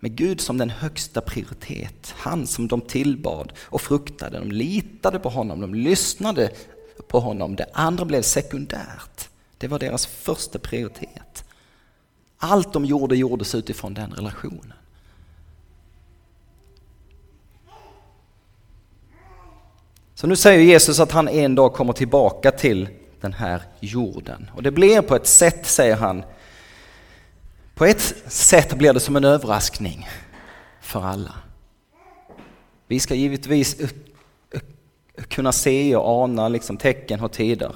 Med 0.00 0.16
Gud 0.16 0.40
som 0.40 0.58
den 0.58 0.70
högsta 0.70 1.20
prioritet, 1.20 2.14
han 2.16 2.46
som 2.46 2.68
de 2.68 2.80
tillbad 2.80 3.52
och 3.58 3.80
fruktade. 3.80 4.38
De 4.38 4.52
litade 4.52 5.18
på 5.18 5.28
honom, 5.28 5.60
de 5.60 5.74
lyssnade 5.74 6.50
på 7.08 7.20
honom. 7.20 7.56
Det 7.56 7.66
andra 7.72 8.04
blev 8.04 8.22
sekundärt. 8.22 9.28
Det 9.58 9.68
var 9.68 9.78
deras 9.78 10.06
första 10.06 10.58
prioritet. 10.58 11.44
Allt 12.38 12.72
de 12.72 12.84
gjorde 12.84 13.16
gjordes 13.16 13.54
utifrån 13.54 13.94
den 13.94 14.12
relationen. 14.12 14.72
Så 20.20 20.26
nu 20.26 20.36
säger 20.36 20.60
Jesus 20.60 21.00
att 21.00 21.12
han 21.12 21.28
en 21.28 21.54
dag 21.54 21.72
kommer 21.72 21.92
tillbaka 21.92 22.50
till 22.50 22.88
den 23.20 23.32
här 23.32 23.62
jorden. 23.80 24.50
Och 24.54 24.62
det 24.62 24.70
blir 24.70 25.02
på 25.02 25.16
ett 25.16 25.26
sätt, 25.26 25.66
säger 25.66 25.96
han, 25.96 26.24
på 27.74 27.84
ett 27.84 28.14
sätt 28.26 28.74
blir 28.74 28.92
det 28.92 29.00
som 29.00 29.16
en 29.16 29.24
överraskning 29.24 30.08
för 30.80 31.02
alla. 31.02 31.34
Vi 32.86 33.00
ska 33.00 33.14
givetvis 33.14 33.76
kunna 35.28 35.52
se 35.52 35.96
och 35.96 36.22
ana 36.22 36.48
liksom 36.48 36.76
tecken 36.76 37.20
och 37.20 37.32
tider. 37.32 37.72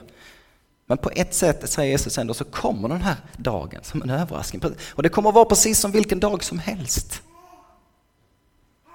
Men 0.87 0.98
på 0.98 1.11
ett 1.11 1.35
sätt, 1.35 1.70
säger 1.70 1.90
Jesus 1.90 2.18
ändå, 2.18 2.35
så 2.35 2.44
kommer 2.44 2.88
den 2.88 3.02
här 3.02 3.16
dagen 3.37 3.81
som 3.83 4.02
en 4.02 4.11
överraskning. 4.11 4.62
Och 4.94 5.02
det 5.02 5.09
kommer 5.09 5.28
att 5.28 5.35
vara 5.35 5.44
precis 5.44 5.78
som 5.78 5.90
vilken 5.90 6.20
dag 6.20 6.44
som 6.44 6.59
helst. 6.59 7.22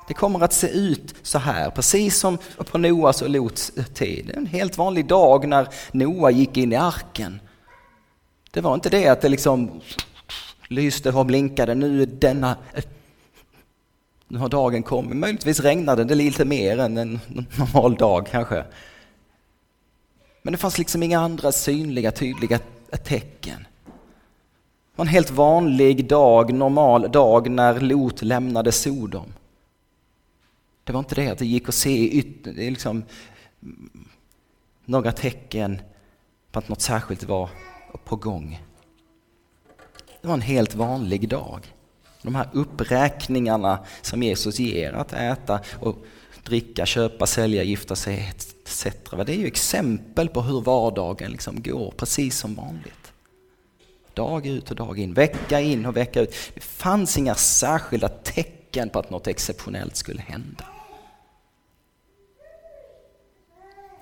Det 0.08 0.13
kommer 0.13 0.43
att 0.43 0.54
se 0.54 0.67
ut 0.67 1.15
så 1.22 1.38
här, 1.38 1.70
precis 1.70 2.17
som 2.17 2.38
på 2.72 2.78
Noas 2.78 3.22
och 3.22 3.30
Lots 3.30 3.72
tid. 3.93 4.32
En 4.36 4.46
helt 4.46 4.78
vanlig 4.78 5.08
dag 5.08 5.48
när 5.48 5.67
Noa 5.91 6.32
gick 6.32 6.58
in 6.58 6.74
i 6.74 6.76
arken. 6.76 7.39
Det 8.52 8.62
var 8.62 8.74
inte 8.74 8.89
det 8.89 9.08
att 9.08 9.22
det 9.22 9.30
liksom 9.30 9.82
lyste 10.67 11.12
och 11.12 11.26
blinkade, 11.26 11.76
nu 11.76 12.02
är 12.02 12.06
denna 12.06 12.56
nu 14.28 14.38
har 14.38 14.50
dagen 14.50 14.84
kommit. 14.84 15.17
Möjligtvis 15.17 15.60
regnade 15.60 16.04
det 16.04 16.15
lite 16.15 16.46
mer 16.46 16.80
än 16.80 16.98
en 16.98 17.20
normal 17.58 17.96
dag 17.96 18.28
kanske. 18.32 18.63
Men 20.41 20.52
det 20.52 20.58
fanns 20.58 20.78
liksom 20.78 21.04
inga 21.04 21.20
andra 21.20 21.52
synliga, 21.52 22.12
tydliga 22.12 22.60
tecken. 23.04 23.67
Det 23.86 24.96
var 24.96 25.06
en 25.06 25.10
helt 25.10 25.32
vanlig 25.32 26.08
dag, 26.08 26.54
normal 26.54 27.12
dag 27.12 27.50
när 27.52 27.80
Lot 27.80 28.22
lämnade 28.22 28.72
Sodom. 28.72 29.34
Det 30.88 30.93
var 30.93 31.00
inte 31.00 31.15
det 31.15 31.28
att 31.28 31.38
det 31.38 31.45
gick 31.45 31.69
att 31.69 31.76
se 31.76 32.19
yt- 32.19 32.45
liksom, 32.45 33.04
några 34.86 35.12
tecken 35.12 35.82
på 36.52 36.60
att 36.60 36.69
något 36.69 36.82
särskilt 36.82 37.23
var 37.23 37.50
på 38.06 38.15
gång. 38.15 38.62
Det 40.21 40.28
var 40.28 40.34
en 40.34 40.41
helt 40.41 40.76
vanlig 40.76 41.30
dag. 41.30 41.73
De 42.21 42.36
här 42.36 42.50
uppräkningarna 42.54 43.86
som 44.02 44.23
Jesus 44.23 44.60
ger, 44.60 44.93
att 44.93 45.13
äta 45.13 45.60
och 45.80 45.95
dricka, 46.43 46.86
köpa, 46.86 47.28
sälja, 47.28 47.63
gifta 47.63 47.95
sig 47.95 48.34
etc. 48.36 48.88
Det 49.26 49.34
är 49.34 49.38
ju 49.38 49.47
exempel 49.47 50.30
på 50.30 50.41
hur 50.41 50.62
vardagen 50.62 51.32
liksom 51.32 51.62
går 51.62 51.93
precis 51.97 52.38
som 52.38 52.56
vanligt. 52.56 53.13
Dag 54.13 54.45
ut 54.45 54.69
och 54.69 54.76
dag 54.76 55.00
in, 55.00 55.13
vecka 55.13 55.62
in 55.62 55.86
och 55.86 55.97
vecka 55.97 56.21
ut. 56.21 56.36
Det 56.54 56.63
fanns 56.63 57.17
inga 57.17 57.36
särskilda 57.36 58.10
tecken 58.10 58.89
på 58.89 59.00
att 59.00 59.10
något 59.10 59.28
exceptionellt 59.28 59.95
skulle 59.95 60.21
hända. 60.21 60.65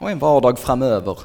Och 0.06 0.12
en 0.12 0.20
vardag 0.20 0.60
framöver 0.60 1.20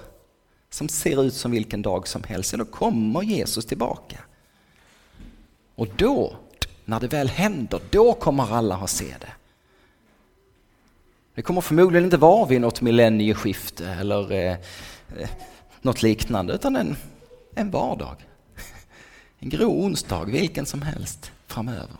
som 0.70 0.88
ser 0.88 1.22
ut 1.24 1.34
som 1.34 1.50
vilken 1.50 1.82
dag 1.82 2.08
som 2.08 2.22
helst, 2.22 2.52
då 2.52 2.64
kommer 2.64 3.22
Jesus 3.22 3.66
tillbaka. 3.66 4.18
Och 5.74 5.88
då, 5.96 6.36
när 6.84 7.00
det 7.00 7.08
väl 7.08 7.28
händer, 7.28 7.80
då 7.90 8.12
kommer 8.12 8.54
alla 8.54 8.74
ha 8.74 8.86
se 8.86 9.14
det. 9.20 9.32
Det 11.34 11.42
kommer 11.42 11.60
förmodligen 11.60 12.04
inte 12.04 12.16
vara 12.16 12.46
vid 12.46 12.60
något 12.60 12.80
millennieskifte 12.80 13.88
eller 13.88 14.32
eh, 14.32 14.52
eh, 15.18 15.30
något 15.82 16.02
liknande, 16.02 16.54
utan 16.54 16.76
en, 16.76 16.96
en 17.54 17.70
vardag. 17.70 18.16
En 19.38 19.48
grå 19.48 19.70
onsdag, 19.70 20.24
vilken 20.24 20.66
som 20.66 20.82
helst 20.82 21.32
framöver. 21.46 21.96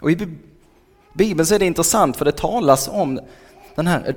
Och 0.00 0.10
i 0.10 0.28
Bibeln 1.12 1.46
så 1.46 1.54
är 1.54 1.58
det 1.58 1.66
intressant 1.66 2.16
för 2.16 2.24
det 2.24 2.32
talas 2.32 2.88
om 2.88 3.20
den 3.74 3.86
här 3.86 4.16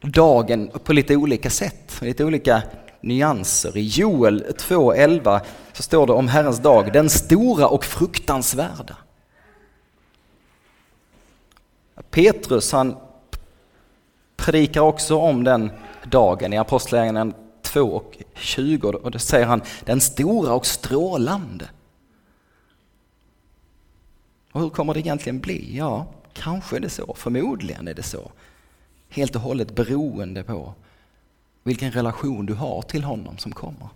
dagen 0.00 0.70
på 0.84 0.92
lite 0.92 1.16
olika 1.16 1.50
sätt, 1.50 1.98
lite 2.02 2.24
olika 2.24 2.62
nyanser. 3.00 3.76
I 3.76 3.86
Joel 3.86 4.44
2.11 4.58 5.40
så 5.72 5.82
står 5.82 6.06
det 6.06 6.12
om 6.12 6.28
Herrens 6.28 6.58
dag, 6.58 6.92
den 6.92 7.10
stora 7.10 7.68
och 7.68 7.84
fruktansvärda. 7.84 8.96
Petrus 12.10 12.72
han 12.72 12.96
predikar 14.36 14.80
också 14.80 15.18
om 15.18 15.44
den 15.44 15.70
dagen 16.04 16.52
i 16.52 16.58
Apostlagärningarna 16.58 17.32
2 17.62 17.80
och 17.82 18.18
20 18.34 18.88
och 18.88 19.10
då 19.10 19.18
säger 19.18 19.46
han 19.46 19.62
den 19.84 20.00
stora 20.00 20.52
och 20.52 20.66
strålande. 20.66 21.68
Och 24.52 24.60
hur 24.60 24.70
kommer 24.70 24.94
det 24.94 25.00
egentligen 25.00 25.40
bli? 25.40 25.76
Ja, 25.76 26.06
kanske 26.32 26.76
är 26.76 26.80
det 26.80 26.90
så, 26.90 27.14
förmodligen 27.14 27.88
är 27.88 27.94
det 27.94 28.02
så. 28.02 28.30
Helt 29.10 29.36
och 29.36 29.42
hållet 29.42 29.74
beroende 29.74 30.42
på 30.42 30.74
vilken 31.62 31.92
relation 31.92 32.46
du 32.46 32.54
har 32.54 32.82
till 32.82 33.04
honom 33.04 33.38
som 33.38 33.52
kommer. 33.52 33.88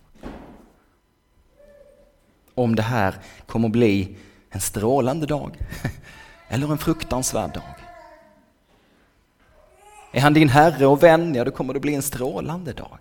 Om 2.55 2.77
det 2.77 2.83
här 2.83 3.15
kommer 3.47 3.69
bli 3.69 4.17
en 4.51 4.61
strålande 4.61 5.27
dag 5.27 5.59
eller 6.49 6.73
en 6.73 6.79
fruktansvärd 6.79 7.55
dag. 7.55 7.75
Är 10.13 10.21
han 10.21 10.35
din 10.35 10.49
herre 10.49 10.87
och 10.87 11.03
vän, 11.03 11.35
ja 11.35 11.45
då 11.45 11.51
kommer 11.51 11.75
det 11.75 11.81
bli 11.81 11.95
en 11.95 12.03
strålande 12.03 12.73
dag. 12.73 12.99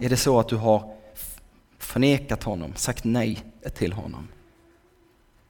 är 0.00 0.08
det 0.08 0.16
så 0.16 0.40
att 0.40 0.48
du 0.48 0.56
har 0.56 0.94
förnekat 1.78 2.42
honom, 2.42 2.76
sagt 2.76 3.04
nej 3.04 3.44
till 3.74 3.92
honom, 3.92 4.28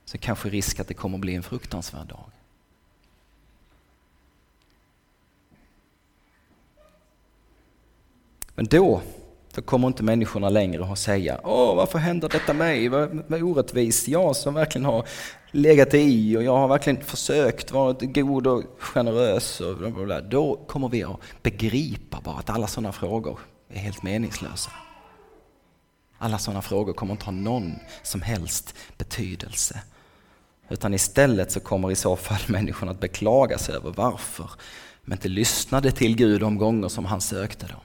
så 0.05 0.19
kanske 0.19 0.49
risk 0.49 0.81
att 0.81 0.89
det 0.89 0.95
kommer 0.95 1.19
bli 1.19 1.35
en 1.35 1.43
fruktansvärd 1.43 2.07
dag. 2.07 2.31
Men 8.55 8.65
då, 8.67 9.01
då 9.55 9.63
kommer 9.63 9.89
inte 9.89 10.03
människorna 10.03 10.49
längre 10.49 10.85
att 10.85 10.99
säga 10.99 11.41
Åh, 11.45 11.77
varför 11.77 11.99
händer 11.99 12.29
detta 12.29 12.53
mig? 12.53 12.89
Vad, 12.89 13.23
vad 13.27 13.43
orättvist. 13.43 14.09
Jag 14.09 14.37
som 14.37 14.55
verkligen 14.55 14.85
har 14.85 15.09
legat 15.51 15.95
i 15.95 16.37
och 16.37 16.43
jag 16.43 16.57
har 16.57 16.69
verkligen 16.69 17.05
försökt 17.05 17.73
vara 17.73 17.93
god 18.01 18.47
och 18.47 18.63
generös. 18.79 19.61
Och 19.61 19.77
bla 19.77 19.91
bla 19.91 20.05
bla. 20.05 20.21
Då 20.21 20.57
kommer 20.67 20.89
vi 20.89 21.05
att 21.05 21.21
begripa 21.43 22.21
bara 22.25 22.37
att 22.37 22.51
alla 22.51 22.67
sådana 22.67 22.93
frågor 22.93 23.39
är 23.69 23.79
helt 23.79 24.03
meningslösa. 24.03 24.71
Alla 26.19 26.39
sådana 26.39 26.63
frågor 26.63 26.93
kommer 26.93 27.13
inte 27.13 27.25
ha 27.25 27.33
någon 27.33 27.73
som 28.03 28.23
helst 28.23 28.75
betydelse. 28.99 29.81
Utan 30.69 30.95
istället 30.95 31.53
så 31.53 31.61
kommer 31.61 31.91
i 31.91 31.97
så 31.97 32.17
fall 32.17 32.41
människorna 32.53 32.93
att 32.93 33.01
beklaga 33.01 33.59
sig 33.59 33.75
över 33.75 33.93
varför 33.97 34.51
de 35.05 35.13
inte 35.13 35.29
lyssnade 35.29 35.91
till 35.93 36.17
Gud 36.17 36.41
de 36.41 36.59
gånger 36.59 36.89
som 36.89 37.05
han 37.05 37.21
sökte 37.21 37.67
dem. 37.67 37.81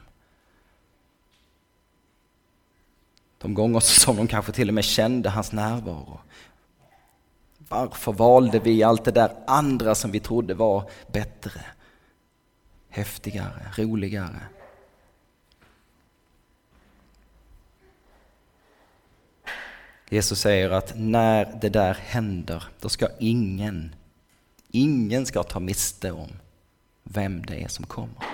De 3.39 3.54
gånger 3.54 3.80
som 3.80 4.15
de 4.15 4.28
kanske 4.28 4.52
till 4.52 4.67
och 4.67 4.73
med 4.73 4.84
kände 4.84 5.30
hans 5.30 5.52
närvaro. 5.52 6.19
Varför 7.58 8.13
valde 8.13 8.60
vi 8.60 8.84
allt 8.84 9.06
det 9.06 9.12
där 9.12 9.32
andra 9.47 9.95
som 9.95 10.12
vi 10.12 10.19
trodde 10.19 10.54
var 10.54 10.89
bättre, 11.08 11.62
häftigare, 12.89 13.71
roligare? 13.75 14.41
Jesus 20.10 20.39
säger 20.39 20.69
att 20.69 20.93
när 20.95 21.58
det 21.62 21.69
där 21.69 21.93
händer, 21.93 22.63
då 22.80 22.89
ska 22.89 23.08
ingen, 23.19 23.95
ingen 24.71 25.25
ska 25.25 25.43
ta 25.43 25.60
miste 25.60 26.12
om 26.12 26.30
vem 27.04 27.45
det 27.45 27.63
är 27.63 27.67
som 27.67 27.86
kommer. 27.86 28.25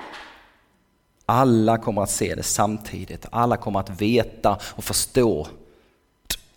Alla 1.26 1.78
kommer 1.78 2.02
att 2.02 2.10
se 2.10 2.36
det 2.36 2.44
samtidigt. 2.44 3.26
Alla 3.32 3.58
kommer 3.58 3.80
att 3.80 4.02
veta 4.02 4.60
och 4.64 4.84
förstå 4.84 5.48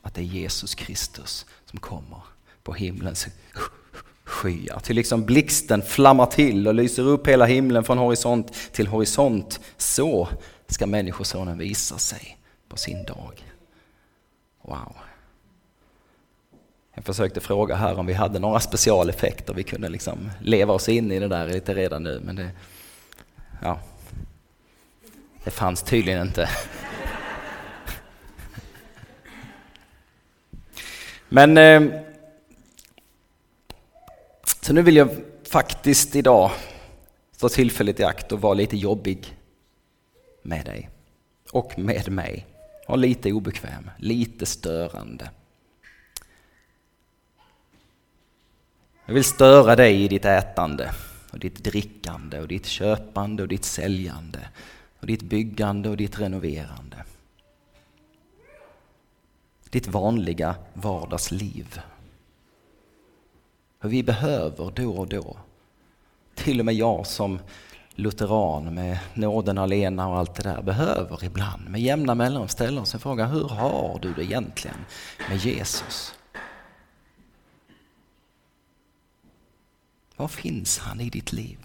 att 0.03 0.15
det 0.15 0.21
är 0.21 0.25
Jesus 0.25 0.75
Kristus 0.75 1.47
som 1.65 1.81
kommer 1.81 2.21
på 2.63 2.73
himlens 2.73 3.27
skyar. 4.25 4.81
Till 4.81 4.97
liksom 4.97 5.25
blixten 5.25 5.83
flammar 5.83 6.27
till 6.27 6.69
och 6.69 6.75
lyser 6.75 7.03
upp 7.03 7.27
hela 7.27 7.47
himlen 7.47 7.85
från 7.85 7.99
horisont 7.99 8.53
till 8.73 8.87
horisont. 8.87 9.61
Så 9.77 10.29
ska 10.67 10.87
Människosonen 10.87 11.59
visa 11.59 11.99
sig 11.99 12.39
på 12.69 12.77
sin 12.77 13.05
dag. 13.05 13.45
Wow. 14.63 14.97
Jag 16.95 17.05
försökte 17.05 17.41
fråga 17.41 17.75
här 17.75 17.99
om 17.99 18.07
vi 18.07 18.13
hade 18.13 18.39
några 18.39 18.61
specialeffekter 18.61 19.55
vi 19.55 19.63
kunde 19.63 19.89
liksom 19.89 20.31
leva 20.41 20.73
oss 20.73 20.89
in 20.89 21.13
i 21.13 21.19
det 21.19 21.29
där 21.29 21.49
lite 21.49 21.75
redan 21.75 22.03
nu, 22.03 22.21
men 22.25 22.37
det, 22.37 22.51
ja, 23.63 23.81
det 25.49 25.53
fanns 25.53 25.83
tydligen 25.83 26.23
inte. 26.23 26.49
Men 31.29 31.59
eh, 31.59 31.83
så 34.61 34.73
nu 34.73 34.83
vill 34.83 34.97
jag 34.97 35.11
faktiskt 35.51 36.17
idag 36.17 36.51
ta 37.39 37.49
tillfället 37.49 38.01
i 38.01 38.05
akt 38.05 38.33
och 38.33 38.41
vara 38.41 38.55
lite 38.55 38.77
jobbig 38.77 39.37
med 40.43 40.65
dig 40.65 40.91
och 41.53 41.79
med 41.79 42.13
mig. 42.13 42.47
Och 42.87 42.99
lite 42.99 43.33
obekväm, 43.33 43.91
lite 43.99 44.47
störande. 44.47 45.31
Jag 49.07 49.15
vill 49.15 49.25
störa 49.25 49.77
dig 49.77 50.05
i 50.05 50.09
ditt 50.09 50.25
ätande 50.25 50.91
och 51.33 51.39
ditt 51.39 51.65
drickande 51.65 52.41
och 52.41 52.49
ditt 52.49 52.67
köpande 52.67 53.43
och 53.43 53.49
ditt 53.49 53.65
säljande 53.65 54.41
och 55.01 55.07
ditt 55.07 55.23
byggande 55.23 55.89
och 55.89 55.97
ditt 55.97 56.21
renoverande. 56.21 57.05
Ditt 59.71 59.87
vanliga 59.87 60.55
vardagsliv. 60.75 61.81
Hur 63.81 63.89
vi 63.89 64.03
behöver 64.03 64.71
då 64.71 64.91
och 64.91 65.09
då, 65.09 65.37
till 66.35 66.61
och 66.61 66.67
med 66.67 66.75
jag 66.75 67.07
som 67.07 67.39
lutheran 67.95 68.75
med 68.75 68.99
nåden 69.15 69.59
alena 69.59 70.09
och 70.09 70.17
allt 70.17 70.35
det 70.35 70.43
där, 70.43 70.63
behöver 70.63 71.25
ibland 71.25 71.69
med 71.69 71.81
jämna 71.81 72.15
mellanrum 72.15 72.49
ställa 72.49 72.81
oss 72.81 72.95
en 72.95 73.01
fråga, 73.01 73.27
hur 73.27 73.49
har 73.49 73.99
du 74.03 74.15
det 74.15 74.25
egentligen 74.25 74.77
med 75.29 75.39
Jesus? 75.39 76.15
Var 80.17 80.29
finns 80.29 80.79
han 80.79 81.01
i 81.01 81.11
ditt 81.11 81.33
liv? 81.33 81.59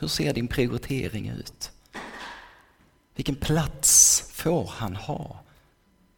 Hur 0.00 0.08
ser 0.08 0.34
din 0.34 0.48
prioritering 0.48 1.28
ut? 1.28 1.72
Vilken 3.14 3.36
plats 3.36 4.20
får 4.32 4.66
han 4.66 4.96
ha 4.96 5.40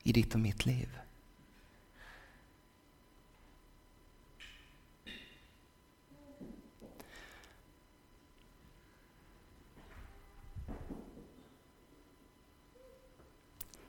i 0.03 0.12
ditt 0.12 0.35
och 0.35 0.40
mitt 0.40 0.66
liv? 0.66 0.88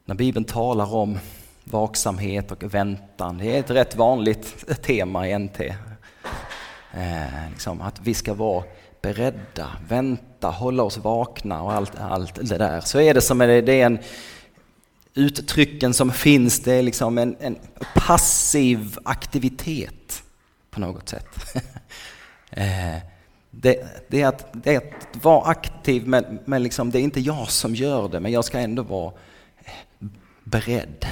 När 0.06 0.16
Bibeln 0.16 0.46
talar 0.46 0.94
om 0.94 1.20
vaksamhet 1.64 2.52
och 2.52 2.74
väntan, 2.74 3.38
det 3.38 3.56
är 3.56 3.60
ett 3.60 3.70
rätt 3.70 3.96
vanligt 3.96 4.66
tema 4.84 5.28
i 5.28 5.40
NT. 5.40 5.60
Eh, 6.92 7.50
liksom 7.50 7.82
att 7.82 8.02
vi 8.02 8.14
ska 8.14 8.34
vara 8.34 8.64
beredda, 9.02 9.72
vänta, 9.88 10.48
hålla 10.48 10.84
oss 10.84 10.98
vakna 10.98 11.62
och 11.62 11.74
allt, 11.74 12.00
allt 12.00 12.36
det 12.36 12.58
där. 12.58 12.82
Så 12.82 13.00
är 13.00 13.14
det 13.14 13.22
som 13.22 13.42
är 13.42 13.62
det 13.62 13.82
är 13.82 13.86
en 13.86 14.00
uttrycken 15.14 15.94
som 15.94 16.12
finns, 16.12 16.60
det 16.60 16.74
är 16.74 16.84
liksom 16.84 17.18
en, 17.18 17.36
en 17.40 17.58
passiv 17.96 18.98
aktivitet 19.04 20.24
på 20.70 20.80
något 20.80 21.10
sätt. 21.10 21.28
Eh, 22.54 22.98
det, 23.52 24.06
det, 24.08 24.22
är 24.22 24.28
att, 24.28 24.46
det 24.54 24.76
är 24.76 24.78
att 24.78 25.24
vara 25.24 25.46
aktiv, 25.50 26.08
men, 26.08 26.40
men 26.46 26.64
liksom, 26.64 26.92
det 26.92 27.00
är 27.00 27.04
inte 27.04 27.20
jag 27.20 27.50
som 27.50 27.76
gör 27.76 28.10
det, 28.10 28.20
men 28.20 28.32
jag 28.32 28.46
ska 28.46 28.60
ändå 28.60 28.84
vara 28.84 29.14
beredd. 30.44 31.06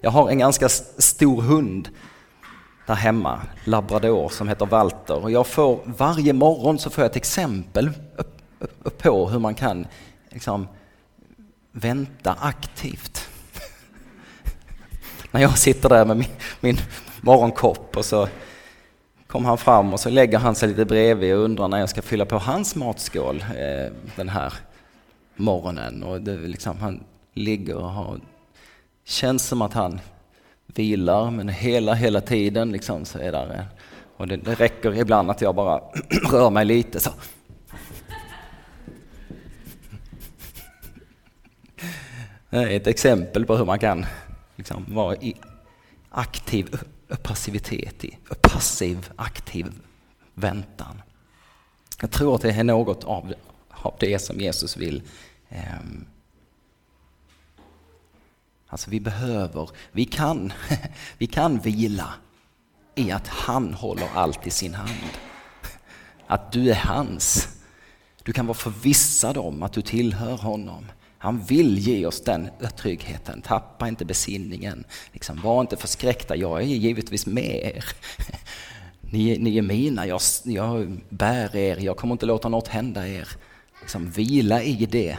Jag 0.00 0.10
har 0.10 0.30
en 0.30 0.38
ganska 0.38 0.68
stor 0.68 1.42
hund 1.42 1.88
där 2.88 2.94
hemma, 2.94 3.40
labrador 3.64 4.28
som 4.28 4.48
heter 4.48 4.66
Walter. 4.66 5.22
Och 5.22 5.30
jag 5.30 5.46
får, 5.46 5.80
varje 5.84 6.32
morgon 6.32 6.78
så 6.78 6.90
får 6.90 7.02
jag 7.02 7.10
ett 7.10 7.16
exempel 7.16 7.90
på 8.98 9.28
hur 9.28 9.38
man 9.38 9.54
kan 9.54 9.86
liksom, 10.28 10.68
vänta 11.72 12.36
aktivt. 12.40 13.28
När 15.30 15.40
jag 15.40 15.58
sitter 15.58 15.88
där 15.88 16.04
med 16.04 16.16
min, 16.16 16.28
min 16.60 16.76
morgonkopp 17.20 17.96
och 17.96 18.04
så 18.04 18.28
kommer 19.26 19.48
han 19.48 19.58
fram 19.58 19.92
och 19.92 20.00
så 20.00 20.10
lägger 20.10 20.38
han 20.38 20.54
sig 20.54 20.68
lite 20.68 20.84
bredvid 20.84 21.34
och 21.34 21.44
undrar 21.44 21.68
när 21.68 21.78
jag 21.78 21.88
ska 21.88 22.02
fylla 22.02 22.24
på 22.24 22.38
hans 22.38 22.74
matskål 22.74 23.44
eh, 23.56 23.92
den 24.16 24.28
här 24.28 24.52
morgonen. 25.36 26.02
Och 26.02 26.20
det 26.20 26.36
liksom, 26.36 26.78
han 26.78 27.04
ligger 27.34 27.76
och 27.76 27.90
har, 27.90 28.20
känns 29.04 29.46
som 29.46 29.62
att 29.62 29.72
han 29.72 30.00
vilar, 30.74 31.30
men 31.30 31.48
hela, 31.48 31.94
hela 31.94 32.20
tiden 32.20 32.72
liksom 32.72 33.04
så 33.04 33.18
är 33.18 33.32
där. 33.32 33.66
och 34.16 34.28
det, 34.28 34.36
det 34.36 34.54
räcker 34.54 34.94
ibland 34.94 35.30
att 35.30 35.40
jag 35.40 35.54
bara 35.54 35.78
rör 36.30 36.50
mig 36.50 36.64
lite 36.64 37.00
så. 37.00 37.10
Det 42.50 42.56
är 42.56 42.76
ett 42.76 42.86
exempel 42.86 43.46
på 43.46 43.56
hur 43.56 43.64
man 43.64 43.78
kan 43.78 44.06
liksom 44.56 44.84
vara 44.88 45.16
i 45.16 45.34
aktiv 46.10 46.78
passivitet, 47.22 48.04
i 48.04 48.18
passiv 48.40 49.10
aktiv 49.16 49.72
väntan. 50.34 51.02
Jag 52.00 52.10
tror 52.10 52.34
att 52.34 52.42
det 52.42 52.50
är 52.50 52.64
något 52.64 53.04
av 53.04 53.34
det 54.00 54.18
som 54.18 54.40
Jesus 54.40 54.76
vill 54.76 55.02
eh, 55.48 55.62
Alltså 58.68 58.90
vi 58.90 59.00
behöver, 59.00 59.70
vi 59.92 60.04
kan, 60.04 60.52
vi 61.18 61.26
kan 61.26 61.58
vila 61.58 62.14
i 62.94 63.10
att 63.10 63.28
han 63.28 63.74
håller 63.74 64.08
allt 64.14 64.46
i 64.46 64.50
sin 64.50 64.74
hand. 64.74 65.10
Att 66.26 66.52
du 66.52 66.70
är 66.70 66.74
hans. 66.74 67.48
Du 68.22 68.32
kan 68.32 68.46
vara 68.46 68.58
förvissad 68.58 69.36
om 69.36 69.62
att 69.62 69.72
du 69.72 69.82
tillhör 69.82 70.36
honom. 70.36 70.86
Han 71.18 71.44
vill 71.44 71.78
ge 71.78 72.06
oss 72.06 72.20
den 72.20 72.50
tryggheten. 72.76 73.42
Tappa 73.42 73.88
inte 73.88 74.04
besinningen. 74.04 74.84
Liksom, 75.12 75.40
var 75.40 75.60
inte 75.60 75.76
förskräckta. 75.76 76.36
Jag 76.36 76.60
är 76.60 76.66
givetvis 76.66 77.26
med 77.26 77.74
er. 77.76 77.84
Ni, 79.00 79.38
ni 79.38 79.58
är 79.58 79.62
mina. 79.62 80.06
Jag, 80.06 80.20
jag 80.44 81.00
bär 81.08 81.56
er. 81.56 81.76
Jag 81.76 81.96
kommer 81.96 82.14
inte 82.14 82.26
låta 82.26 82.48
något 82.48 82.68
hända 82.68 83.08
er. 83.08 83.28
liksom 83.80 84.10
vila 84.10 84.62
i 84.62 84.86
det. 84.86 85.18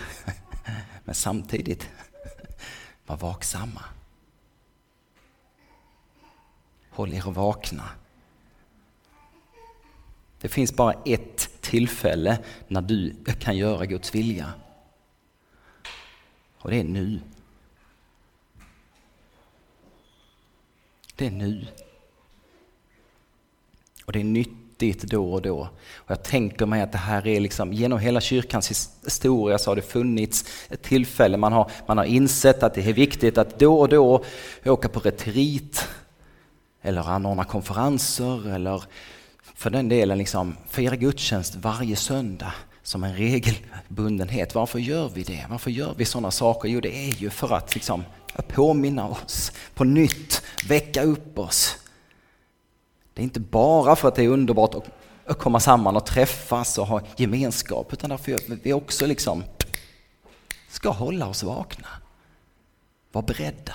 Men 1.04 1.16
samtidigt 1.16 1.90
var 3.10 3.18
vaksamma. 3.18 3.84
Håll 6.90 7.14
er 7.14 7.32
vakna. 7.32 7.90
Det 10.42 10.50
finns 10.50 10.76
bara 10.76 10.94
ett 11.06 11.62
tillfälle 11.62 12.44
när 12.68 12.82
du 12.82 13.16
kan 13.40 13.58
göra 13.58 13.86
Guds 13.86 14.16
vilja. 14.16 14.54
Och 16.58 16.70
det 16.70 16.80
är 16.80 16.84
nu. 16.84 17.22
Det 21.16 21.28
är 21.28 21.32
nu. 21.32 21.68
Och 24.06 24.12
det 24.12 24.20
är 24.20 24.24
dit 24.80 25.02
då 25.02 25.34
och 25.34 25.42
då. 25.42 25.60
Och 25.96 26.12
jag 26.12 26.24
tänker 26.24 26.66
mig 26.66 26.82
att 26.82 26.92
det 26.92 26.98
här 26.98 27.28
är 27.28 27.40
liksom, 27.40 27.74
genom 27.74 28.00
hela 28.00 28.22
kyrkans 28.22 28.92
historia 29.04 29.58
så 29.58 29.72
har 29.72 29.76
det 29.76 29.82
funnits 29.82 30.46
ett 30.70 30.82
tillfälle, 30.82 31.38
man 31.38 31.54
har, 31.54 31.72
man 31.88 31.98
har 31.98 32.06
insett 32.06 32.64
att 32.64 32.74
det 32.74 32.90
är 32.90 32.94
viktigt 32.94 33.38
att 33.38 33.60
då 33.60 33.80
och 33.80 33.90
då 33.90 34.24
åka 34.66 34.90
på 34.90 35.00
retreat 35.00 35.88
eller 36.82 37.10
anordna 37.10 37.44
konferenser 37.44 38.54
eller 38.56 38.84
för 39.56 39.70
den 39.70 39.90
delen 39.90 40.18
liksom 40.18 40.58
fira 40.70 40.96
gudstjänst 40.96 41.56
varje 41.56 41.96
söndag 41.96 42.54
som 42.84 43.04
en 43.04 43.16
regelbundenhet. 43.16 44.56
Varför 44.56 44.80
gör 44.80 45.10
vi 45.10 45.24
det? 45.24 45.46
Varför 45.50 45.72
gör 45.72 45.94
vi 45.98 46.06
sådana 46.06 46.32
saker? 46.32 46.70
Jo, 46.70 46.80
det 46.80 46.96
är 46.96 47.14
ju 47.14 47.30
för 47.30 47.56
att 47.56 47.76
liksom 47.76 48.04
påminna 48.48 49.08
oss 49.08 49.52
på 49.74 49.84
nytt, 49.84 50.42
väcka 50.68 51.04
upp 51.04 51.40
oss. 51.40 51.78
Det 53.20 53.24
är 53.24 53.26
inte 53.26 53.40
bara 53.40 53.96
för 53.96 54.08
att 54.08 54.16
det 54.16 54.24
är 54.24 54.28
underbart 54.28 54.76
att 55.26 55.40
komma 55.40 55.60
samman 55.60 55.96
och 55.96 56.06
träffas 56.06 56.78
och 56.78 56.88
ha 56.88 57.02
gemenskap, 57.16 57.94
utan 57.94 58.10
därför 58.10 58.34
att 58.34 58.50
vi 58.50 58.74
också 58.74 59.06
liksom 59.06 59.44
ska 60.70 60.90
hålla 60.90 61.28
oss 61.28 61.44
vakna. 61.44 61.88
Var 63.12 63.22
beredda. 63.22 63.74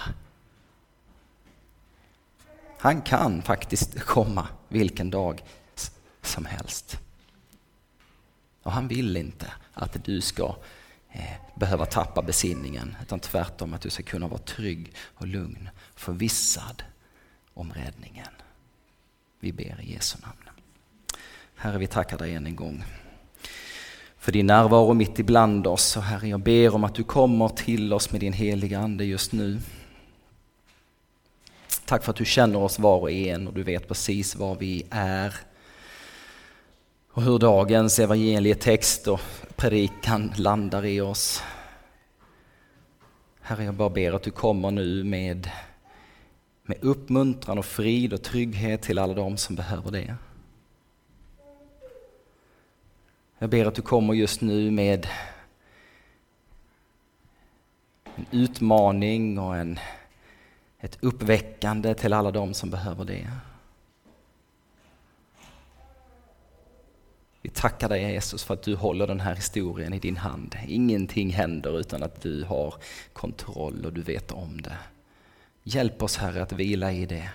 Han 2.78 3.02
kan 3.02 3.42
faktiskt 3.42 4.00
komma 4.00 4.48
vilken 4.68 5.11
dag 5.11 5.44
som 6.22 6.44
helst. 6.44 6.98
Och 8.62 8.72
han 8.72 8.88
vill 8.88 9.16
inte 9.16 9.52
att 9.72 10.04
du 10.04 10.20
ska 10.20 10.57
eh, 11.12 11.35
behöva 11.54 11.87
tappa 11.87 12.22
besinningen, 12.22 12.96
utan 13.02 13.20
tvärtom 13.20 13.74
att 13.74 13.80
du 13.80 13.90
ska 13.90 14.02
kunna 14.02 14.28
vara 14.28 14.40
trygg 14.40 14.94
och 15.14 15.26
lugn, 15.26 15.68
förvissad 15.94 16.83
om 17.54 17.72
räddningen. 17.72 18.28
Vi 19.44 19.52
ber 19.52 19.80
i 19.83 19.92
Jesu 19.92 20.18
namn. 20.22 20.59
Herre, 21.54 21.78
vi 21.78 21.87
tackar 21.87 22.18
dig 22.18 22.35
än 22.35 22.46
en 22.46 22.57
gång 22.57 22.85
för 24.18 24.33
din 24.33 24.46
närvaro 24.46 24.94
mitt 24.94 25.18
ibland 25.18 25.66
oss. 25.66 25.96
Och 25.96 26.02
Herre, 26.02 26.28
jag 26.28 26.40
ber 26.40 26.74
om 26.74 26.85
att 26.85 26.94
du 26.94 27.04
kommer 27.04 27.48
till 27.48 27.92
oss 27.92 28.12
med 28.12 28.20
din 28.20 28.33
heliga 28.33 28.78
Ande 28.78 29.04
just 29.04 29.33
nu. 29.33 29.61
Tack 31.85 32.04
för 32.04 32.11
att 32.11 32.16
du 32.16 32.24
känner 32.24 32.59
oss 32.59 32.78
var 32.78 32.98
och 32.98 33.11
en 33.11 33.48
och 33.48 33.54
du 33.54 33.62
vet 33.62 33.88
precis 33.88 34.37
var 34.37 34.54
vi 34.54 34.83
är 34.90 35.35
och 37.12 37.22
hur 37.22 37.38
dagens 37.38 37.98
evangelietext 37.98 39.09
och 39.09 39.20
predikan 39.57 40.33
landar 40.37 40.85
i 40.85 41.00
oss. 41.00 41.42
Herre, 43.40 43.64
jag 43.64 43.74
bara 43.74 43.90
ber 43.90 44.12
att 44.12 44.22
du 44.22 44.30
kommer 44.30 44.70
nu 44.70 45.04
med, 45.04 45.50
med 46.66 46.85
uppmuntran 46.85 47.59
och 47.59 47.64
frid 47.64 48.12
och 48.12 48.22
trygghet 48.22 48.83
till 48.83 48.98
alla 48.98 49.14
de 49.14 49.37
som 49.37 49.57
behöver 49.57 49.90
det. 49.90 50.16
Jag 53.38 53.50
ber 53.50 53.66
att 53.66 53.74
du 53.74 53.83
kommer 53.83 54.14
just 54.14 54.40
nu 54.40 54.70
med 54.70 55.07
en 58.14 58.27
utmaning 58.31 59.38
och 59.38 59.57
en, 59.57 59.79
ett 60.81 60.98
uppväckande 61.00 61.94
till 61.94 62.12
alla 62.12 62.31
de 62.31 62.55
som 62.55 62.70
behöver 62.70 63.05
det. 63.05 63.31
Vi 67.42 67.50
tackar 67.50 67.88
dig 67.88 68.03
Jesus 68.03 68.44
för 68.44 68.55
att 68.55 68.62
du 68.62 68.77
håller 68.77 69.07
den 69.07 69.20
här 69.20 69.35
historien 69.35 69.92
i 69.92 69.98
din 69.98 70.16
hand. 70.16 70.57
Ingenting 70.66 71.31
händer 71.31 71.81
utan 71.81 72.03
att 72.03 72.22
du 72.22 72.44
har 72.44 72.74
kontroll 73.12 73.87
och 73.87 73.92
du 73.92 74.03
vet 74.03 74.33
om 74.33 74.62
det. 74.62 74.79
Hjälp 75.66 76.03
oss 76.03 76.16
Herre 76.16 76.42
att 76.42 76.53
vila 76.53 76.92
i 76.92 77.07
det 77.07 77.31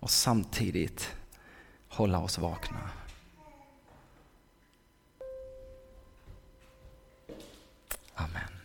och 0.00 0.10
samtidigt 0.10 1.14
hålla 1.88 2.20
oss 2.20 2.38
vakna. 2.38 2.90
Amen. 8.14 8.57